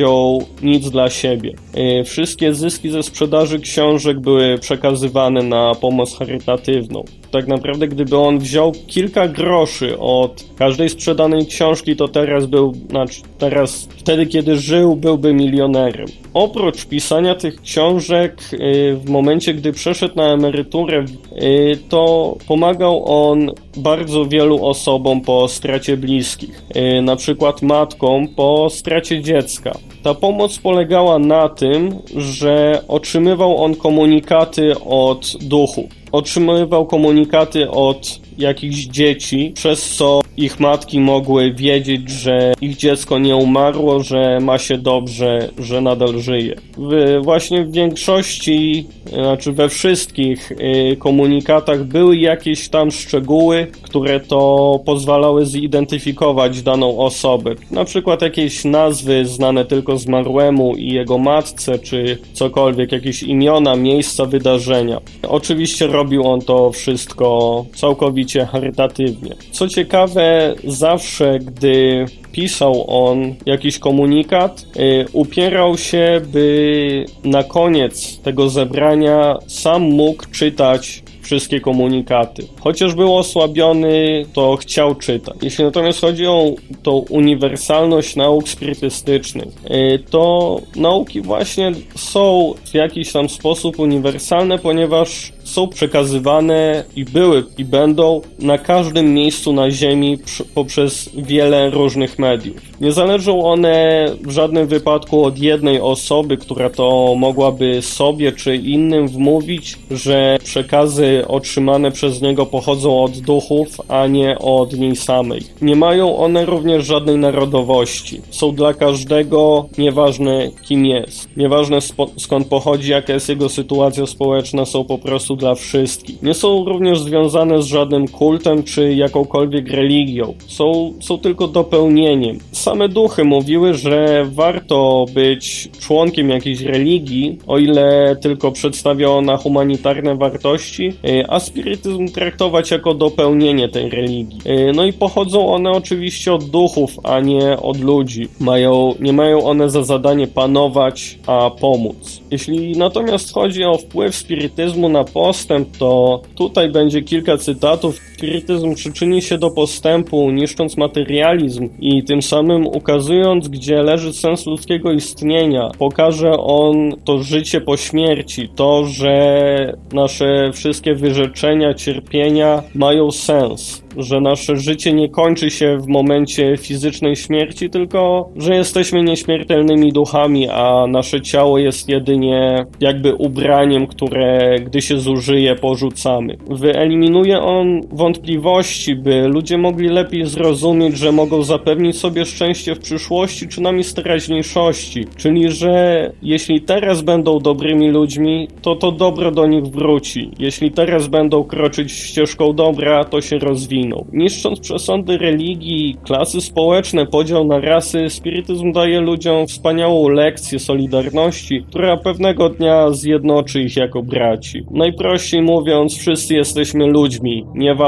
nic 0.63 0.89
dla 0.89 1.09
siebie. 1.09 1.53
E, 1.73 2.03
wszystkie 2.03 2.53
zyski 2.53 2.89
ze 2.89 3.03
sprzedaży 3.03 3.59
książek 3.59 4.19
były 4.19 4.57
przekazywane 4.57 5.43
na 5.43 5.75
pomoc 5.75 6.17
charytatywną. 6.17 7.03
Tak 7.31 7.47
naprawdę, 7.47 7.87
gdyby 7.87 8.17
on 8.17 8.39
wziął 8.39 8.71
kilka 8.87 9.27
groszy 9.27 9.99
od 9.99 10.45
każdej 10.57 10.89
sprzedanej 10.89 11.45
książki, 11.45 11.95
to 11.95 12.07
teraz 12.07 12.45
był, 12.45 12.73
znaczy 12.89 13.21
teraz, 13.37 13.89
wtedy 13.97 14.25
kiedy 14.25 14.57
żył, 14.57 14.95
byłby 14.95 15.33
milionerem. 15.33 16.07
Oprócz 16.33 16.85
pisania 16.85 17.35
tych 17.35 17.61
książek, 17.61 18.41
y, 18.53 18.95
w 18.95 19.09
momencie, 19.09 19.53
gdy 19.53 19.73
przeszedł 19.73 20.15
na 20.15 20.33
emeryturę, 20.33 21.05
y, 21.41 21.77
to 21.89 22.35
pomagał 22.47 23.03
on 23.05 23.51
bardzo 23.77 24.25
wielu 24.25 24.65
osobom 24.65 25.21
po 25.21 25.47
stracie 25.47 25.97
bliskich, 25.97 26.61
na 27.01 27.15
przykład 27.15 27.61
matkom 27.61 28.27
po 28.27 28.69
stracie 28.69 29.21
dziecka. 29.21 29.77
Ta 30.03 30.13
pomoc 30.13 30.57
polegała 30.57 31.19
na 31.19 31.49
tym, 31.49 31.99
że 32.15 32.83
otrzymywał 32.87 33.63
on 33.63 33.75
komunikaty 33.75 34.73
od 34.85 35.37
duchu. 35.41 35.89
Otrzymywał 36.11 36.85
komunikaty 36.85 37.71
od 37.71 38.26
jakichś 38.37 38.77
dzieci, 38.77 39.51
przez 39.55 39.95
co 39.95 40.21
ich 40.37 40.59
matki 40.59 40.99
mogły 40.99 41.53
wiedzieć, 41.53 42.09
że 42.09 42.53
ich 42.61 42.77
dziecko 42.77 43.19
nie 43.19 43.35
umarło, 43.35 44.03
że 44.03 44.39
ma 44.41 44.57
się 44.57 44.77
dobrze, 44.77 45.49
że 45.59 45.81
nadal 45.81 46.19
żyje. 46.19 46.55
W, 46.77 47.19
właśnie 47.23 47.65
w 47.65 47.71
większości, 47.71 48.87
znaczy 49.13 49.51
we 49.51 49.69
wszystkich 49.69 50.51
y, 50.51 50.97
komunikatach 50.99 51.83
były 51.83 52.17
jakieś 52.17 52.69
tam 52.69 52.91
szczegóły, 52.91 53.67
które 53.81 54.19
to 54.19 54.79
pozwalały 54.85 55.45
zidentyfikować 55.45 56.61
daną 56.61 56.99
osobę. 56.99 57.55
Na 57.71 57.85
przykład 57.85 58.21
jakieś 58.21 58.65
nazwy 58.65 59.25
znane 59.25 59.65
tylko 59.65 59.97
zmarłemu 59.97 60.75
i 60.75 60.93
jego 60.93 61.17
matce, 61.17 61.79
czy 61.79 62.17
cokolwiek, 62.33 62.91
jakieś 62.91 63.23
imiona, 63.23 63.75
miejsca, 63.75 64.25
wydarzenia. 64.25 65.01
Oczywiście 65.27 65.87
robił 65.87 66.27
on 66.27 66.41
to 66.41 66.71
wszystko 66.71 67.65
całkowicie 67.75 68.26
charytatywnie. 68.35 69.35
Co 69.51 69.67
ciekawe, 69.67 70.55
zawsze 70.63 71.39
gdy 71.39 72.05
pisał 72.31 72.85
on 72.87 73.35
jakiś 73.45 73.79
komunikat, 73.79 74.65
y, 74.77 75.05
upierał 75.13 75.77
się, 75.77 76.21
by 76.33 77.05
na 77.23 77.43
koniec 77.43 78.19
tego 78.19 78.49
zebrania 78.49 79.37
sam 79.47 79.81
mógł 79.81 80.23
czytać 80.31 81.03
wszystkie 81.21 81.61
komunikaty. 81.61 82.47
Chociaż 82.59 82.95
był 82.95 83.17
osłabiony, 83.17 84.25
to 84.33 84.55
chciał 84.55 84.95
czytać. 84.95 85.35
Jeśli 85.41 85.63
natomiast 85.63 86.01
chodzi 86.01 86.27
o 86.27 86.51
tą 86.83 86.91
uniwersalność 86.91 88.15
nauk 88.15 88.49
spirytystycznych, 88.49 89.47
y, 89.47 90.03
to 90.09 90.55
nauki 90.75 91.21
właśnie 91.21 91.71
są 91.95 92.53
w 92.65 92.73
jakiś 92.73 93.11
tam 93.11 93.29
sposób 93.29 93.79
uniwersalne, 93.79 94.59
ponieważ 94.59 95.31
są 95.47 95.67
przekazywane 95.67 96.83
i 96.95 97.05
były 97.05 97.43
i 97.57 97.65
będą 97.65 98.21
na 98.39 98.57
każdym 98.57 99.13
miejscu 99.13 99.53
na 99.53 99.71
Ziemi 99.71 100.17
poprzez 100.55 101.09
wiele 101.15 101.69
różnych 101.69 102.19
mediów. 102.19 102.57
Nie 102.81 102.91
zależą 102.91 103.43
one 103.43 104.05
w 104.23 104.31
żadnym 104.31 104.67
wypadku 104.67 105.23
od 105.23 105.39
jednej 105.39 105.81
osoby, 105.81 106.37
która 106.37 106.69
to 106.69 107.15
mogłaby 107.17 107.81
sobie 107.81 108.31
czy 108.31 108.55
innym 108.55 109.07
wmówić, 109.07 109.77
że 109.91 110.37
przekazy 110.43 111.23
otrzymane 111.27 111.91
przez 111.91 112.21
niego 112.21 112.45
pochodzą 112.45 113.03
od 113.03 113.17
duchów, 113.17 113.67
a 113.87 114.07
nie 114.07 114.39
od 114.39 114.79
niej 114.79 114.95
samej. 114.95 115.41
Nie 115.61 115.75
mają 115.75 116.17
one 116.17 116.45
również 116.45 116.85
żadnej 116.85 117.17
narodowości. 117.17 118.21
Są 118.29 118.55
dla 118.55 118.73
każdego, 118.73 119.65
nieważne 119.77 120.49
kim 120.67 120.85
jest. 120.85 121.29
Nieważne 121.37 121.79
skąd 122.17 122.47
pochodzi, 122.47 122.91
jaka 122.91 123.13
jest 123.13 123.29
jego 123.29 123.49
sytuacja 123.49 124.05
społeczna, 124.05 124.65
są 124.65 124.83
po 124.83 124.97
prostu 124.97 125.36
dla 125.37 125.55
wszystkich. 125.55 126.21
Nie 126.21 126.33
są 126.33 126.65
również 126.65 126.99
związane 126.99 127.61
z 127.61 127.65
żadnym 127.65 128.07
kultem 128.07 128.63
czy 128.63 128.93
jakąkolwiek 128.93 129.69
religią. 129.69 130.33
Są, 130.47 130.93
są 130.99 131.17
tylko 131.17 131.47
dopełnieniem. 131.47 132.37
Same 132.51 132.89
duchy 132.89 133.23
mówiły, 133.23 133.73
że 133.73 134.25
warto 134.31 135.05
być 135.13 135.69
członkiem 135.79 136.29
jakiejś 136.29 136.61
religii, 136.61 137.37
o 137.47 137.57
ile 137.57 138.15
tylko 138.21 138.51
przedstawia 138.51 139.09
ona 139.09 139.37
humanitarne 139.37 140.15
wartości, 140.15 140.93
y, 141.05 141.25
a 141.27 141.39
spirytyzm 141.39 142.07
traktować 142.07 142.71
jako 142.71 142.93
dopełnienie 142.93 143.69
tej 143.69 143.89
religii. 143.89 144.39
Y, 144.69 144.71
no 144.75 144.85
i 144.85 144.93
pochodzą 144.93 145.53
one 145.53 145.71
oczywiście 145.71 146.33
od 146.33 146.43
duchów, 146.43 146.91
a 147.03 147.19
nie 147.19 147.57
od 147.57 147.79
ludzi. 147.79 148.27
Mają, 148.39 148.93
nie 148.99 149.13
mają 149.13 149.43
one 149.43 149.69
za 149.69 149.83
zadanie 149.83 150.27
panować, 150.27 151.19
a 151.27 151.49
pomóc. 151.49 152.21
Jeśli 152.31 152.77
natomiast 152.77 153.33
chodzi 153.33 153.63
o 153.63 153.77
wpływ 153.77 154.15
spirytyzmu 154.15 154.89
na 154.89 155.03
postęp, 155.27 155.77
to 155.77 156.21
tutaj 156.35 156.69
będzie 156.69 157.01
kilka 157.01 157.37
cytatów. 157.37 157.99
Spirytyzm 158.17 158.75
przyczyni 158.75 159.21
się 159.21 159.37
do 159.37 159.51
postępu, 159.51 160.31
niszcząc 160.31 160.77
materializm 160.77 161.69
i 161.79 162.03
tym 162.03 162.21
samym 162.21 162.67
ukazując, 162.67 163.47
gdzie 163.47 163.83
leży 163.83 164.13
sens 164.13 164.45
ludzkiego 164.45 164.91
istnienia. 164.91 165.71
Pokaże 165.79 166.31
on 166.31 166.91
to 167.03 167.23
życie 167.23 167.61
po 167.61 167.77
śmierci, 167.77 168.49
to, 168.55 168.85
że 168.85 169.73
nasze 169.93 170.51
wszystkie 170.53 170.95
wyrzeczenia, 170.95 171.73
cierpienia 171.73 172.63
mają 172.75 173.11
sens 173.11 173.87
że 173.97 174.21
nasze 174.21 174.57
życie 174.57 174.93
nie 174.93 175.09
kończy 175.09 175.49
się 175.49 175.77
w 175.77 175.87
momencie 175.87 176.57
fizycznej 176.57 177.15
śmierci, 177.15 177.69
tylko 177.69 178.29
że 178.35 178.55
jesteśmy 178.55 179.03
nieśmiertelnymi 179.03 179.91
duchami, 179.91 180.49
a 180.49 180.85
nasze 180.87 181.21
ciało 181.21 181.57
jest 181.57 181.89
jedynie 181.89 182.65
jakby 182.79 183.15
ubraniem, 183.15 183.87
które 183.87 184.55
gdy 184.59 184.81
się 184.81 184.99
zużyje, 184.99 185.55
porzucamy. 185.55 186.37
Wyeliminuje 186.49 187.39
on 187.41 187.81
wątpliwości, 188.07 188.95
by 188.95 189.27
ludzie 189.27 189.57
mogli 189.57 189.87
lepiej 189.89 190.25
zrozumieć, 190.25 190.97
że 190.97 191.11
mogą 191.11 191.43
zapewnić 191.43 191.97
sobie 191.97 192.25
szczęście 192.25 192.75
w 192.75 192.79
przyszłości 192.79 193.47
czy 193.47 193.61
na 193.61 193.71
miejsc 193.71 193.93
teraźniejszości, 193.93 195.05
czyli 195.17 195.51
że 195.51 196.11
jeśli 196.21 196.61
teraz 196.61 197.01
będą 197.01 197.39
dobrymi 197.39 197.89
ludźmi, 197.89 198.47
to 198.61 198.75
to 198.75 198.91
dobro 198.91 199.31
do 199.31 199.47
nich 199.47 199.63
wróci. 199.63 200.31
Jeśli 200.39 200.71
teraz 200.71 201.07
będą 201.07 201.43
kroczyć 201.43 201.91
ścieżką 201.91 202.53
dobra, 202.53 203.03
to 203.03 203.21
się 203.21 203.37
rozwinie. 203.39 203.77
Niszcząc 204.13 204.59
przesądy 204.59 205.17
religii, 205.17 205.97
klasy 206.03 206.41
społeczne, 206.41 207.05
podział 207.05 207.47
na 207.47 207.59
rasy, 207.59 208.09
spirytyzm 208.09 208.71
daje 208.71 209.01
ludziom 209.01 209.47
wspaniałą 209.47 210.09
lekcję 210.09 210.59
solidarności, 210.59 211.63
która 211.69 211.97
pewnego 211.97 212.49
dnia 212.49 212.91
zjednoczy 212.91 213.61
ich 213.61 213.77
jako 213.77 214.03
braci. 214.03 214.63
Najprościej 214.71 215.41
mówiąc, 215.41 215.97
wszyscy 215.97 216.35
jesteśmy 216.35 216.85
ludźmi. 216.87 217.45